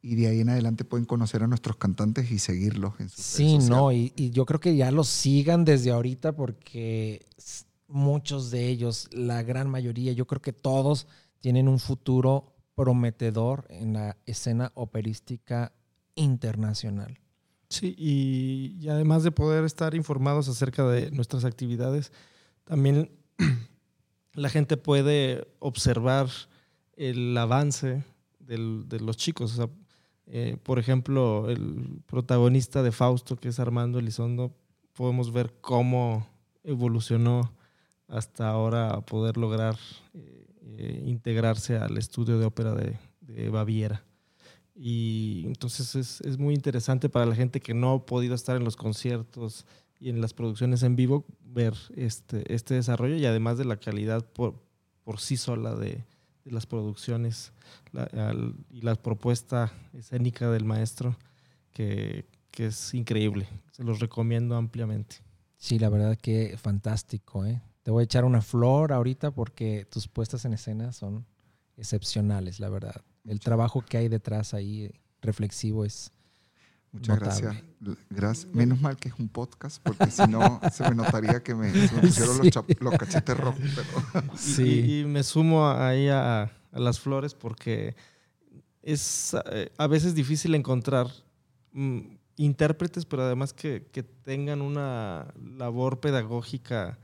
Y 0.02 0.16
de 0.16 0.26
ahí 0.26 0.40
en 0.40 0.48
adelante 0.48 0.84
pueden 0.84 1.06
conocer 1.06 1.44
a 1.44 1.46
nuestros 1.46 1.76
cantantes 1.76 2.30
y 2.30 2.38
seguirlos 2.38 2.94
en 2.98 3.08
sus 3.08 3.24
Sí, 3.24 3.58
no, 3.58 3.92
y, 3.92 4.12
y, 4.16 4.30
yo 4.30 4.44
creo 4.46 4.58
que 4.58 4.74
ya 4.74 4.90
los 4.90 5.08
sigan 5.08 5.64
desde 5.64 5.92
ahorita 5.92 6.34
porque 6.34 7.24
muchos 7.86 8.50
de 8.50 8.68
ellos, 8.68 9.08
la 9.12 9.44
gran 9.44 9.70
mayoría, 9.70 10.12
yo 10.12 10.26
creo 10.26 10.42
que 10.42 10.52
todos 10.52 11.06
tienen 11.40 11.68
un 11.68 11.78
futuro 11.78 12.51
prometedor 12.74 13.66
en 13.68 13.94
la 13.94 14.16
escena 14.26 14.72
operística 14.74 15.72
internacional. 16.14 17.18
Sí, 17.68 17.94
y, 17.96 18.88
además 18.88 19.22
de 19.22 19.30
poder 19.30 19.64
estar 19.64 19.94
informados 19.94 20.48
acerca 20.48 20.86
de 20.86 21.10
nuestras 21.10 21.44
actividades, 21.44 22.12
también 22.64 23.10
la 24.34 24.50
gente 24.50 24.76
puede 24.76 25.48
observar 25.58 26.28
el 26.96 27.36
avance 27.36 28.04
de 28.40 29.00
los 29.00 29.16
chicos. 29.16 29.52
O 29.52 29.56
sea, 29.56 29.74
eh, 30.26 30.56
por 30.62 30.78
ejemplo, 30.78 31.48
el 31.48 32.02
protagonista 32.06 32.82
de 32.82 32.92
Fausto, 32.92 33.36
que 33.36 33.48
es 33.48 33.58
Armando 33.58 33.98
Elizondo, 33.98 34.54
podemos 34.92 35.32
ver 35.32 35.54
cómo 35.60 36.26
evolucionó 36.62 37.52
hasta 38.08 38.48
ahora 38.50 39.00
poder 39.02 39.36
lograr 39.36 39.78
eh, 40.14 40.41
eh, 40.78 41.02
integrarse 41.06 41.76
al 41.76 41.98
estudio 41.98 42.38
de 42.38 42.46
ópera 42.46 42.74
de, 42.74 42.98
Baviera. 43.48 44.04
Y 44.74 45.44
entonces 45.46 45.94
es, 45.94 46.20
es, 46.20 46.38
muy 46.38 46.54
interesante 46.54 47.08
para 47.08 47.24
la 47.24 47.34
gente 47.34 47.60
que 47.60 47.72
no 47.72 47.92
ha 47.92 48.06
podido 48.06 48.34
estar 48.34 48.56
en 48.56 48.64
los 48.64 48.76
conciertos 48.76 49.64
y 50.02 50.10
en 50.10 50.20
las 50.20 50.34
producciones 50.34 50.82
en 50.82 50.96
vivo 50.96 51.24
ver 51.44 51.74
este, 51.94 52.52
este 52.52 52.74
desarrollo 52.74 53.16
y 53.16 53.24
además 53.24 53.56
de 53.56 53.64
la 53.64 53.76
calidad 53.76 54.26
por, 54.26 54.60
por 55.04 55.20
sí 55.20 55.36
sola 55.36 55.76
de, 55.76 56.04
las 56.44 56.66
producciones 56.66 57.52
y 58.70 58.80
la 58.80 58.96
propuesta 58.96 59.72
escénica 59.92 60.50
del 60.50 60.64
maestro 60.64 61.16
que, 61.72 62.26
que, 62.50 62.66
es 62.66 62.94
increíble. 62.94 63.46
Se 63.70 63.84
los 63.84 64.00
recomiendo 64.00 64.56
ampliamente. 64.56 65.16
Sí, 65.56 65.78
la 65.78 65.88
verdad 65.88 66.18
que 66.20 66.56
fantástico. 66.58 67.46
¿eh? 67.46 67.62
Te 67.82 67.90
voy 67.90 68.02
a 68.02 68.04
echar 68.04 68.24
una 68.24 68.42
flor 68.42 68.92
ahorita 68.92 69.32
porque 69.32 69.86
tus 69.90 70.08
puestas 70.08 70.44
en 70.44 70.54
escena 70.54 70.92
son 70.92 71.26
excepcionales, 71.76 72.60
la 72.60 72.68
verdad. 72.68 73.02
El 73.24 73.40
trabajo 73.40 73.82
que 73.82 73.98
hay 73.98 74.08
detrás 74.08 74.54
ahí 74.54 74.90
reflexivo 75.20 75.84
es, 75.84 76.12
Muchas 76.92 77.20
Notable. 77.20 77.64
gracias. 77.80 78.06
gracias. 78.10 78.54
Menos 78.54 78.78
mal 78.80 78.98
que 78.98 79.08
es 79.08 79.14
un 79.18 79.30
podcast, 79.30 79.82
porque 79.82 80.10
si 80.10 80.26
no 80.26 80.60
se 80.70 80.82
me 80.90 80.94
notaría 80.94 81.42
que 81.42 81.54
me, 81.54 81.72
se 81.72 81.94
me 81.94 82.02
pusieron 82.02 82.42
sí. 82.42 82.50
los, 82.54 82.80
los, 82.80 82.98
cachetes 82.98 83.36
rojos. 83.36 83.62
Pero... 83.74 84.32
Sí. 84.36 84.62
Y, 84.62 85.00
y, 85.00 85.04
me 85.06 85.22
sumo 85.22 85.70
ahí 85.70 86.08
a, 86.08 86.42
a, 86.42 86.78
las 86.78 87.00
flores 87.00 87.34
porque 87.34 87.96
es 88.82 89.34
a 89.78 89.86
veces 89.86 90.14
difícil 90.14 90.54
encontrar 90.54 91.06
mm, 91.72 92.00
intérpretes, 92.36 93.06
pero 93.06 93.22
además 93.22 93.54
que, 93.54 93.88
que, 93.90 94.02
tengan 94.02 94.60
una 94.60 95.32
labor 95.40 96.00
pedagógica 96.00 96.98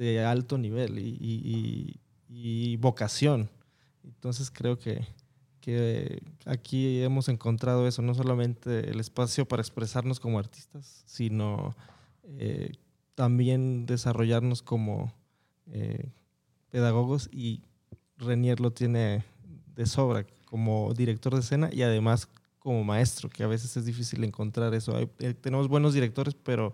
de 0.00 0.24
alto 0.24 0.56
nivel 0.56 0.98
y, 0.98 1.18
y, 1.20 2.00
y 2.30 2.76
vocación. 2.76 3.50
Entonces 4.02 4.50
creo 4.50 4.78
que, 4.78 5.06
que 5.60 6.22
aquí 6.46 7.02
hemos 7.02 7.28
encontrado 7.28 7.86
eso, 7.86 8.00
no 8.00 8.14
solamente 8.14 8.90
el 8.90 8.98
espacio 8.98 9.46
para 9.46 9.60
expresarnos 9.60 10.18
como 10.18 10.38
artistas, 10.38 11.02
sino 11.04 11.76
eh, 12.24 12.72
también 13.14 13.84
desarrollarnos 13.84 14.62
como 14.62 15.12
eh, 15.66 16.08
pedagogos 16.70 17.28
y 17.30 17.60
Renier 18.16 18.60
lo 18.60 18.70
tiene 18.70 19.22
de 19.76 19.84
sobra 19.84 20.26
como 20.46 20.94
director 20.94 21.34
de 21.34 21.40
escena 21.40 21.68
y 21.70 21.82
además 21.82 22.26
como 22.58 22.84
maestro, 22.84 23.28
que 23.28 23.42
a 23.42 23.46
veces 23.46 23.76
es 23.76 23.84
difícil 23.84 24.24
encontrar 24.24 24.72
eso. 24.72 24.98
Eh, 24.98 25.34
tenemos 25.34 25.68
buenos 25.68 25.92
directores, 25.92 26.34
pero 26.34 26.72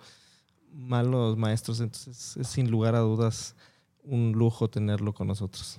malos 0.77 1.37
maestros, 1.37 1.81
entonces 1.81 2.37
es 2.37 2.47
sin 2.47 2.71
lugar 2.71 2.95
a 2.95 3.01
dudas 3.01 3.57
un 4.03 4.33
lujo 4.33 4.69
tenerlo 4.69 5.13
con 5.15 5.27
nosotros 5.27 5.79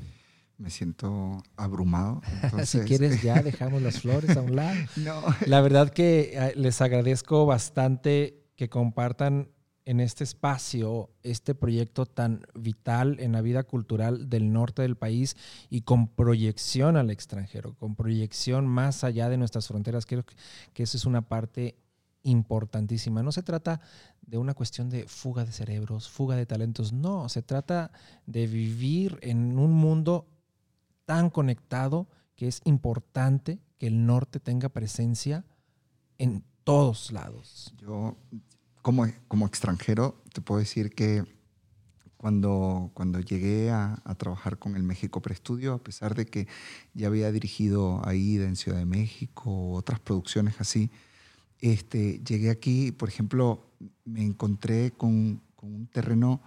me 0.58 0.70
siento 0.70 1.44
abrumado. 1.56 2.22
Entonces... 2.44 2.70
si 2.70 2.80
quieres 2.80 3.22
ya 3.22 3.42
dejamos 3.44 3.82
las 3.82 4.02
flores 4.02 4.36
a 4.36 4.42
un 4.42 4.56
lado. 4.56 4.76
No. 4.96 5.22
La 5.46 5.62
verdad 5.62 5.90
que 5.90 6.32
eh, 6.34 6.54
les 6.56 6.82
agradezco 6.82 7.46
bastante 7.46 8.44
que 8.56 8.70
compartan 8.70 9.52
en 9.86 10.02
este 10.02 10.26
espacio 10.26 11.12
este 11.24 11.56
proyecto 11.56 12.06
tan 12.06 12.42
vital 12.54 13.18
en 13.22 13.32
la 13.32 13.42
vida 13.42 13.64
cultural 13.64 14.30
del 14.30 14.52
norte 14.52 14.82
del 14.82 14.98
país 14.98 15.38
y 15.70 15.82
con 15.82 16.10
proyección 16.10 16.98
al 16.98 17.10
extranjero, 17.10 17.74
con 17.76 17.96
proyección 17.96 18.68
más 18.68 19.06
allá 19.06 19.30
de 19.30 19.38
nuestras 19.38 19.68
fronteras. 19.68 20.06
Creo 20.06 20.26
que 20.74 20.84
eso 20.84 20.98
es 20.98 21.06
una 21.06 21.22
parte 21.22 21.78
importantísima. 22.28 23.24
No 23.24 23.32
se 23.32 23.44
trata 23.44 23.82
de 24.22 24.38
una 24.38 24.54
cuestión 24.54 24.90
de 24.90 25.08
fuga 25.08 25.46
de 25.46 25.52
cerebros, 25.52 26.10
fuga 26.10 26.36
de 26.36 26.46
talentos, 26.46 26.94
no, 26.94 27.30
se 27.30 27.42
trata 27.42 27.92
de 28.26 28.48
vivir 28.48 29.18
en 29.22 29.58
un 29.58 29.72
mundo 29.72 30.28
tan 31.06 31.30
conectado 31.30 32.08
que 32.36 32.48
es 32.48 32.62
importante 32.66 33.60
que 33.78 33.88
el 33.88 34.06
norte 34.06 34.40
tenga 34.40 34.70
presencia 34.70 35.46
en 36.18 36.44
todos 36.64 37.12
lados. 37.12 37.74
Yo, 37.78 38.18
como, 38.82 39.08
como 39.28 39.46
extranjero, 39.46 40.22
te 40.34 40.42
puedo 40.42 40.60
decir 40.60 40.94
que 40.94 41.24
cuando, 42.18 42.92
cuando 42.94 43.20
llegué 43.20 43.70
a, 43.72 44.02
trabajar 44.18 44.58
con 44.58 44.76
el 44.76 44.84
México 44.84 45.22
Preestudio, 45.22 45.74
a 45.74 45.84
pesar 45.84 46.16
de 46.16 46.26
que 46.26 46.48
ya 46.94 47.08
había 47.08 47.32
dirigido 47.32 48.02
ahí 48.06 48.38
en 48.38 48.56
Ciudad 48.56 48.80
de 48.80 48.86
México, 48.86 49.72
otras 49.74 50.00
producciones 50.00 50.60
así, 50.60 50.92
este, 51.62 52.20
llegué 52.20 52.50
aquí, 52.50 52.92
por 52.92 53.10
ejemplo, 53.10 53.66
me 54.06 54.24
encontré 54.24 54.92
con, 54.92 55.42
con 55.56 55.74
un 55.74 55.88
terreno 55.88 56.42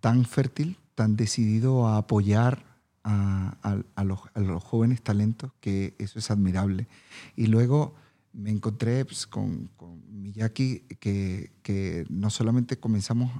tan 0.00 0.24
fértil, 0.24 0.76
tan 0.94 1.16
decidido 1.16 1.86
a 1.86 1.98
apoyar 1.98 2.64
a, 3.02 3.56
a, 3.62 3.82
a, 3.94 4.04
los, 4.04 4.20
a, 4.34 4.40
los, 4.40 4.62
jóvenes 4.62 5.02
talentos, 5.02 5.52
que 5.60 5.94
eso 5.98 6.18
es 6.18 6.30
admirable. 6.30 6.88
Y 7.36 7.46
luego 7.46 7.94
me 8.32 8.50
encontré 8.50 9.04
pues, 9.04 9.26
con, 9.26 9.68
con, 9.76 10.02
Miyaki, 10.22 10.80
que, 11.00 11.52
que, 11.62 12.04
no 12.10 12.30
solamente 12.30 12.78
comenzamos 12.78 13.30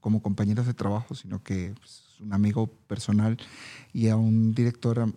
como 0.00 0.22
compañeros 0.22 0.66
de 0.66 0.74
trabajo, 0.74 1.14
sino 1.14 1.42
que 1.42 1.74
pues, 1.78 2.04
es 2.14 2.20
un 2.20 2.32
amigo 2.32 2.68
personal 2.86 3.36
y 3.92 4.08
a 4.08 4.16
un 4.16 4.54
director 4.54 5.12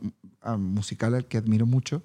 musical 0.58 1.16
al 1.16 1.28
que 1.28 1.38
admiro 1.38 1.66
mucho. 1.66 2.04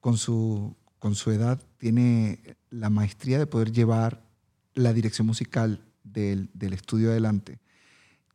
Con 0.00 0.16
su, 0.16 0.74
con 1.00 1.16
su 1.16 1.32
edad 1.32 1.60
tiene 1.78 2.56
la 2.68 2.90
maestría 2.90 3.38
de 3.38 3.46
poder 3.46 3.72
llevar 3.72 4.22
la 4.74 4.92
dirección 4.92 5.26
musical 5.26 5.84
del, 6.04 6.50
del 6.54 6.74
estudio 6.74 7.10
adelante. 7.10 7.58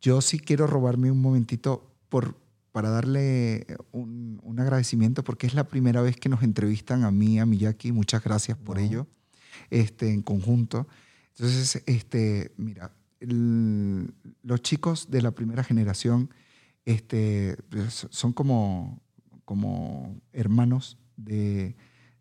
Yo 0.01 0.19
sí 0.19 0.39
quiero 0.39 0.67
robarme 0.67 1.11
un 1.11 1.21
momentito 1.21 1.95
por, 2.09 2.37
para 2.71 2.89
darle 2.89 3.65
un, 3.91 4.41
un, 4.43 4.59
agradecimiento 4.59 5.23
porque 5.23 5.47
es 5.47 5.53
la 5.53 5.69
primera 5.69 6.01
vez 6.01 6.17
que 6.17 6.27
nos 6.27 6.43
entrevistan 6.43 7.03
a 7.03 7.11
mí, 7.11 7.39
a 7.39 7.45
Miyaki. 7.45 7.91
Muchas 7.91 8.23
gracias 8.23 8.57
por 8.57 8.79
ello, 8.79 9.07
este, 9.69 10.11
en 10.11 10.23
conjunto. 10.23 10.87
Entonces, 11.37 11.83
este, 11.85 12.51
mira, 12.57 12.91
el, 13.19 14.11
los 14.41 14.61
chicos 14.61 15.11
de 15.11 15.21
la 15.21 15.31
primera 15.31 15.63
generación 15.63 16.31
este, 16.83 17.57
son 18.09 18.33
como, 18.33 19.01
como 19.45 20.19
hermanos 20.33 20.97
de, 21.15 21.75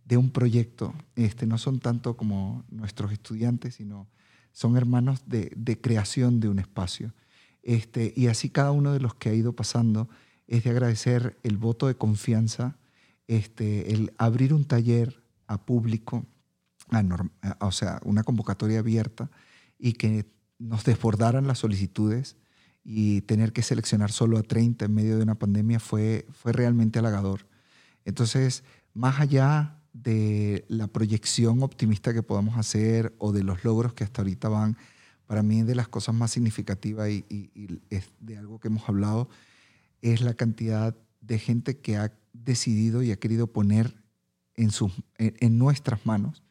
de 0.04 0.16
un 0.16 0.30
proyecto. 0.30 0.94
Este, 1.16 1.46
no 1.46 1.58
son 1.58 1.80
tanto 1.80 2.16
como 2.16 2.64
nuestros 2.70 3.12
estudiantes, 3.12 3.76
sino 3.76 4.08
son 4.52 4.76
hermanos 4.76 5.22
de, 5.26 5.52
de 5.56 5.80
creación 5.80 6.40
de 6.40 6.48
un 6.48 6.58
espacio. 6.58 7.12
Este, 7.62 8.12
y 8.14 8.26
así 8.26 8.50
cada 8.50 8.70
uno 8.72 8.92
de 8.92 9.00
los 9.00 9.14
que 9.14 9.30
ha 9.30 9.34
ido 9.34 9.54
pasando 9.54 10.08
es 10.46 10.64
de 10.64 10.70
agradecer 10.70 11.38
el 11.42 11.56
voto 11.56 11.86
de 11.86 11.96
confianza, 11.96 12.76
este, 13.26 13.92
el 13.92 14.12
abrir 14.18 14.52
un 14.52 14.64
taller 14.64 15.22
a 15.46 15.64
público, 15.64 16.26
a 16.90 17.02
norm, 17.02 17.30
o 17.60 17.72
sea, 17.72 18.00
una 18.04 18.22
convocatoria 18.22 18.80
abierta 18.80 19.30
y 19.78 19.94
que 19.94 20.26
nos 20.58 20.84
desbordaran 20.84 21.46
las 21.46 21.58
solicitudes 21.58 22.36
y 22.84 23.22
tener 23.22 23.52
que 23.52 23.62
seleccionar 23.62 24.12
solo 24.12 24.36
a 24.36 24.42
30 24.42 24.84
en 24.84 24.94
medio 24.94 25.16
de 25.16 25.22
una 25.22 25.36
pandemia 25.36 25.80
fue, 25.80 26.26
fue 26.32 26.52
realmente 26.52 26.98
halagador. 26.98 27.46
Entonces, 28.04 28.62
más 28.92 29.20
allá 29.20 29.78
de 29.94 30.66
la 30.68 30.88
proyección 30.88 31.62
optimista 31.62 32.12
que 32.12 32.22
podamos 32.22 32.58
hacer 32.58 33.14
o 33.18 33.32
de 33.32 33.44
los 33.44 33.64
logros 33.64 33.94
que 33.94 34.04
hasta 34.04 34.20
ahorita 34.20 34.48
van, 34.48 34.76
para 35.26 35.42
mí 35.42 35.62
de 35.62 35.74
las 35.74 35.88
cosas 35.88 36.14
más 36.14 36.32
significativas 36.32 37.08
y, 37.08 37.80
es 37.88 38.10
de 38.20 38.36
algo 38.36 38.58
que 38.60 38.68
hemos 38.68 38.86
hablado, 38.88 39.28
es 40.02 40.20
la 40.20 40.34
cantidad 40.34 40.94
de 41.20 41.38
gente 41.38 41.78
que 41.78 41.96
ha 41.96 42.12
decidido 42.32 43.02
y 43.02 43.12
ha 43.12 43.16
querido 43.16 43.46
poner 43.46 43.94
en, 44.56 44.70
sus, 44.70 44.92
en, 45.16 45.58
nuestras 45.58 46.04
manos 46.04 46.42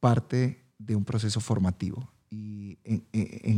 parte 0.00 0.64
de 0.78 0.96
un 0.96 1.04
proceso 1.04 1.40
formativo. 1.40 2.10
Y 2.30 2.78
en, 2.82 3.04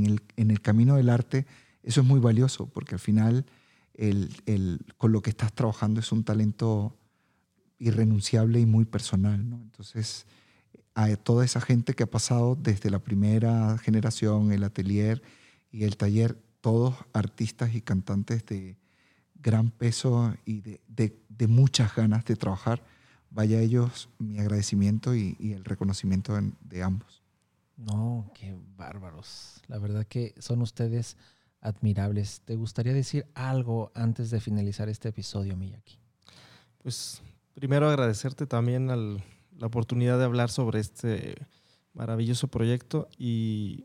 el, 0.04 0.20
en, 0.36 0.50
el, 0.50 0.60
camino 0.60 0.96
del 0.96 1.08
arte 1.08 1.46
eso 1.82 2.02
es 2.02 2.06
muy 2.06 2.20
valioso 2.20 2.68
porque 2.68 2.96
al 2.96 3.00
final 3.00 3.46
el, 3.94 4.30
el, 4.46 4.80
con 4.98 5.12
lo 5.12 5.22
que 5.22 5.30
estás 5.30 5.52
trabajando 5.54 6.00
es 6.00 6.12
un 6.12 6.24
talento 6.24 6.97
irrenunciable 7.78 8.60
y 8.60 8.66
muy 8.66 8.84
personal. 8.84 9.48
¿no? 9.48 9.56
Entonces, 9.62 10.26
a 10.94 11.14
toda 11.16 11.44
esa 11.44 11.60
gente 11.60 11.94
que 11.94 12.02
ha 12.02 12.10
pasado 12.10 12.56
desde 12.56 12.90
la 12.90 12.98
primera 12.98 13.78
generación, 13.78 14.52
el 14.52 14.64
atelier 14.64 15.22
y 15.70 15.84
el 15.84 15.96
taller, 15.96 16.36
todos 16.60 16.94
artistas 17.12 17.74
y 17.74 17.80
cantantes 17.80 18.44
de, 18.46 18.76
gran 19.40 19.70
peso 19.70 20.34
y 20.44 20.60
de, 20.60 21.48
muchas 21.48 21.94
ganas 21.94 22.24
de 22.24 22.36
trabajar, 22.36 22.82
vaya 23.30 23.58
a 23.58 23.60
ellos 23.60 24.08
mi 24.18 24.38
agradecimiento 24.38 25.14
y, 25.14 25.36
el 25.40 25.64
reconocimiento 25.64 26.38
de 26.60 26.82
ambos. 26.82 27.22
No, 27.76 28.30
qué 28.34 28.56
bárbaros. 28.76 29.62
La 29.68 29.78
verdad 29.78 30.04
que 30.06 30.34
son 30.38 30.62
ustedes 30.62 31.16
admirables. 31.60 32.40
¿Te 32.44 32.56
gustaría 32.56 32.92
decir 32.92 33.26
algo 33.34 33.92
antes 33.94 34.30
de 34.30 34.40
finalizar 34.40 34.88
este 34.88 35.10
episodio, 35.10 35.56
Miyaki? 35.56 35.98
Pues 36.82 37.22
primero 37.58 37.88
agradecerte 37.88 38.46
también 38.46 38.86
la 38.86 39.66
oportunidad 39.66 40.16
de 40.16 40.24
hablar 40.24 40.48
sobre 40.48 40.78
este 40.78 41.34
maravilloso 41.92 42.46
proyecto 42.46 43.08
y, 43.18 43.84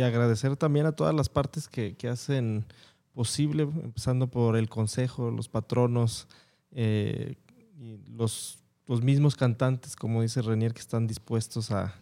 agradecer 0.00 0.56
también 0.56 0.86
a 0.86 0.92
todas 0.92 1.14
las 1.14 1.28
partes 1.28 1.66
que, 1.66 1.96
que 1.96 2.08
hacen 2.08 2.64
posible, 3.12 3.64
empezando 3.64 4.28
por 4.28 4.56
el 4.56 4.68
consejo, 4.68 5.32
los 5.32 5.48
patronos, 5.48 6.28
eh, 6.70 7.34
y 7.76 7.96
los, 8.06 8.60
los, 8.86 9.02
mismos 9.02 9.34
cantantes, 9.34 9.96
como 9.96 10.22
dice 10.22 10.40
Renier, 10.40 10.72
que 10.72 10.80
están 10.80 11.08
dispuestos 11.08 11.72
a, 11.72 11.94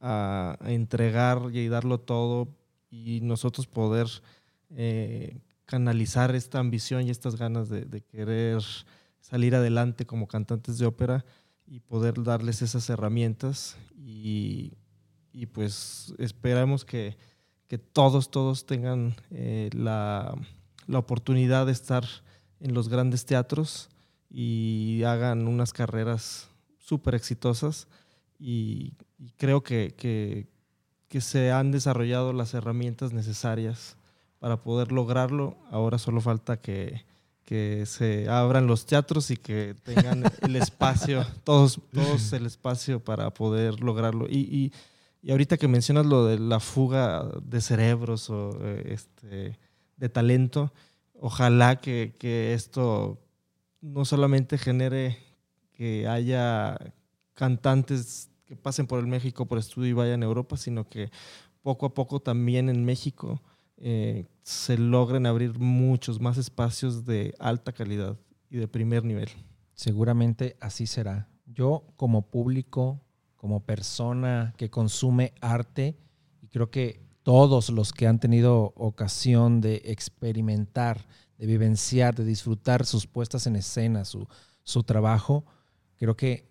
a, 0.00 0.58
entregar 0.66 1.40
y 1.54 1.68
darlo 1.68 2.00
todo 2.00 2.48
y 2.90 3.20
nosotros 3.22 3.66
poder 3.66 4.08
eh, 4.70 5.38
canalizar 5.64 6.34
esta 6.34 6.58
ambición 6.58 7.06
y 7.06 7.10
estas 7.10 7.36
ganas 7.36 7.70
de, 7.70 7.86
de, 7.86 8.02
querer 8.02 8.62
salir 9.20 9.54
adelante 9.54 10.06
como 10.06 10.28
cantantes 10.28 10.78
de 10.78 10.86
ópera 10.86 11.24
y 11.66 11.80
poder 11.80 12.22
darles 12.22 12.62
esas 12.62 12.88
herramientas 12.90 13.76
y, 13.96 14.74
y 15.32 15.46
pues 15.46 16.14
esperamos 16.18 16.84
que, 16.84 17.16
que 17.66 17.78
todos, 17.78 18.30
todos 18.30 18.66
tengan 18.66 19.14
eh, 19.30 19.70
la 19.72 20.34
la 20.88 20.98
oportunidad 20.98 21.66
de 21.66 21.72
estar 21.72 22.04
en 22.58 22.74
los 22.74 22.88
grandes 22.88 23.26
teatros 23.26 23.90
y 24.30 25.02
hagan 25.04 25.46
unas 25.46 25.72
carreras 25.72 26.48
súper 26.78 27.14
exitosas 27.14 27.86
y, 28.38 28.94
creo 29.36 29.62
que, 29.62 29.94
que, 29.96 31.20
se 31.20 31.52
han 31.52 31.72
desarrollado 31.72 32.32
las 32.32 32.54
herramientas 32.54 33.12
necesarias 33.12 33.96
para 34.38 34.62
poder 34.62 34.92
lograrlo. 34.92 35.58
Ahora 35.70 35.98
solo 35.98 36.20
falta 36.20 36.60
que, 36.60 37.04
que 37.48 37.86
se 37.86 38.28
abran 38.28 38.66
los 38.66 38.84
teatros 38.84 39.30
y 39.30 39.38
que 39.38 39.74
tengan 39.82 40.22
el 40.42 40.56
espacio, 40.56 41.24
todos, 41.44 41.80
todos 41.94 42.30
el 42.34 42.44
espacio 42.44 43.02
para 43.02 43.32
poder 43.32 43.80
lograrlo. 43.80 44.26
Y, 44.28 44.40
y, 44.54 44.72
y, 45.22 45.30
ahorita 45.30 45.56
que 45.56 45.66
mencionas 45.66 46.04
lo 46.04 46.26
de 46.26 46.38
la 46.38 46.60
fuga 46.60 47.24
de 47.42 47.62
cerebros 47.62 48.28
o 48.28 48.50
eh, 48.60 48.88
este, 48.92 49.58
de 49.96 50.08
talento. 50.10 50.74
Ojalá 51.14 51.76
que, 51.76 52.12
esto 52.52 53.18
no 53.80 54.04
solamente 54.04 54.58
genere 54.58 55.16
que 55.72 56.06
haya 56.06 56.76
cantantes 57.32 58.28
que 58.44 58.56
pasen 58.56 58.86
por 58.86 58.98
el 58.98 59.06
México 59.06 59.46
por 59.46 59.56
estudio 59.56 59.88
y 59.88 59.94
vayan 59.94 60.22
a 60.22 60.26
Europa, 60.26 60.58
sino 60.58 60.86
que 60.86 61.10
poco 61.62 61.86
a 61.86 61.94
poco 61.94 62.20
también 62.20 62.68
en 62.68 62.84
México 62.84 63.40
eh, 63.80 64.26
se 64.42 64.76
logren 64.76 65.26
abrir 65.26 65.58
muchos 65.58 66.20
más 66.20 66.36
espacios 66.36 67.04
de 67.04 67.34
alta 67.38 67.72
calidad 67.72 68.18
y 68.50 68.56
de 68.56 68.68
primer 68.68 69.04
nivel. 69.04 69.28
Seguramente 69.74 70.56
así 70.60 70.86
será. 70.86 71.28
Yo 71.46 71.84
como 71.96 72.22
público, 72.22 73.00
como 73.36 73.60
persona 73.60 74.54
que 74.56 74.70
consume 74.70 75.32
arte, 75.40 75.96
y 76.42 76.48
creo 76.48 76.70
que 76.70 77.00
todos 77.22 77.70
los 77.70 77.92
que 77.92 78.06
han 78.06 78.18
tenido 78.18 78.72
ocasión 78.74 79.60
de 79.60 79.82
experimentar, 79.84 81.06
de 81.36 81.46
vivenciar, 81.46 82.14
de 82.14 82.24
disfrutar 82.24 82.84
sus 82.84 83.06
puestas 83.06 83.46
en 83.46 83.54
escena, 83.54 84.04
su, 84.04 84.26
su 84.64 84.82
trabajo, 84.82 85.44
creo 85.96 86.16
que 86.16 86.48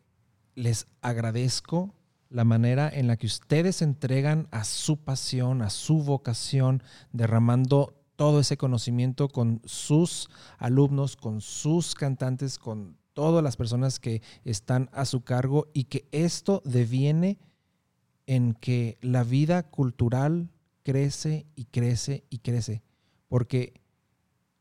les 0.55 0.88
agradezco 1.01 1.93
la 2.30 2.43
manera 2.43 2.89
en 2.89 3.07
la 3.07 3.17
que 3.17 3.28
ustedes 3.28 3.82
entregan 3.82 4.47
a 4.51 4.63
su 4.63 4.97
pasión, 4.97 5.61
a 5.61 5.69
su 5.69 6.03
vocación, 6.03 6.84
derramando 7.11 7.93
todo 8.15 8.39
ese 8.39 8.57
conocimiento 8.57 9.30
con 9.30 9.61
sus 9.65 10.30
alumnos, 10.57 11.15
con 11.15 11.41
sus 11.41 11.95
cantantes, 11.95 12.57
con 12.57 12.97
todas 13.13 13.43
las 13.43 13.55
personas 13.55 13.99
que 13.99 14.21
están 14.43 14.89
a 14.91 15.05
su 15.05 15.23
cargo 15.23 15.67
y 15.73 15.86
que 15.86 16.07
esto 16.11 16.61
deviene 16.65 17.39
en 18.25 18.53
que 18.53 18.97
la 19.01 19.23
vida 19.23 19.63
cultural 19.63 20.49
crece 20.84 21.47
y 21.55 21.65
crece 21.65 22.25
y 22.30 22.39
crece. 22.39 22.84
Porque 23.28 23.82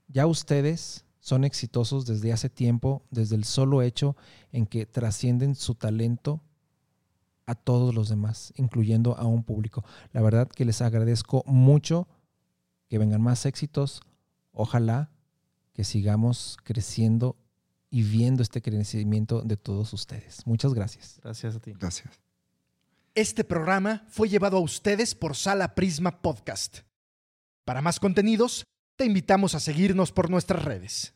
ya 0.08 0.26
ustedes 0.26 1.04
son 1.20 1.44
exitosos 1.44 2.06
desde 2.06 2.32
hace 2.32 2.48
tiempo, 2.48 3.02
desde 3.10 3.36
el 3.36 3.44
solo 3.44 3.82
hecho 3.82 4.16
en 4.52 4.66
que 4.66 4.86
trascienden 4.86 5.54
su 5.54 5.74
talento 5.74 6.40
a 7.46 7.54
todos 7.54 7.94
los 7.94 8.08
demás, 8.08 8.52
incluyendo 8.56 9.16
a 9.16 9.24
un 9.24 9.44
público. 9.44 9.84
La 10.12 10.20
verdad 10.20 10.48
que 10.48 10.64
les 10.64 10.82
agradezco 10.82 11.42
mucho 11.46 12.08
que 12.88 12.98
vengan 12.98 13.22
más 13.22 13.46
éxitos. 13.46 14.02
Ojalá 14.52 15.10
que 15.72 15.84
sigamos 15.84 16.56
creciendo 16.62 17.36
y 17.90 18.02
viendo 18.02 18.42
este 18.42 18.62
crecimiento 18.62 19.42
de 19.42 19.56
todos 19.56 19.92
ustedes. 19.92 20.46
Muchas 20.46 20.74
gracias. 20.74 21.20
Gracias 21.22 21.56
a 21.56 21.60
ti. 21.60 21.72
Gracias. 21.78 22.20
Este 23.14 23.44
programa 23.44 24.04
fue 24.08 24.28
llevado 24.28 24.58
a 24.58 24.60
ustedes 24.60 25.14
por 25.14 25.36
Sala 25.36 25.74
Prisma 25.74 26.20
Podcast. 26.20 26.80
Para 27.64 27.80
más 27.80 27.98
contenidos, 27.98 28.64
te 28.96 29.06
invitamos 29.06 29.54
a 29.54 29.60
seguirnos 29.60 30.12
por 30.12 30.30
nuestras 30.30 30.64
redes. 30.64 31.15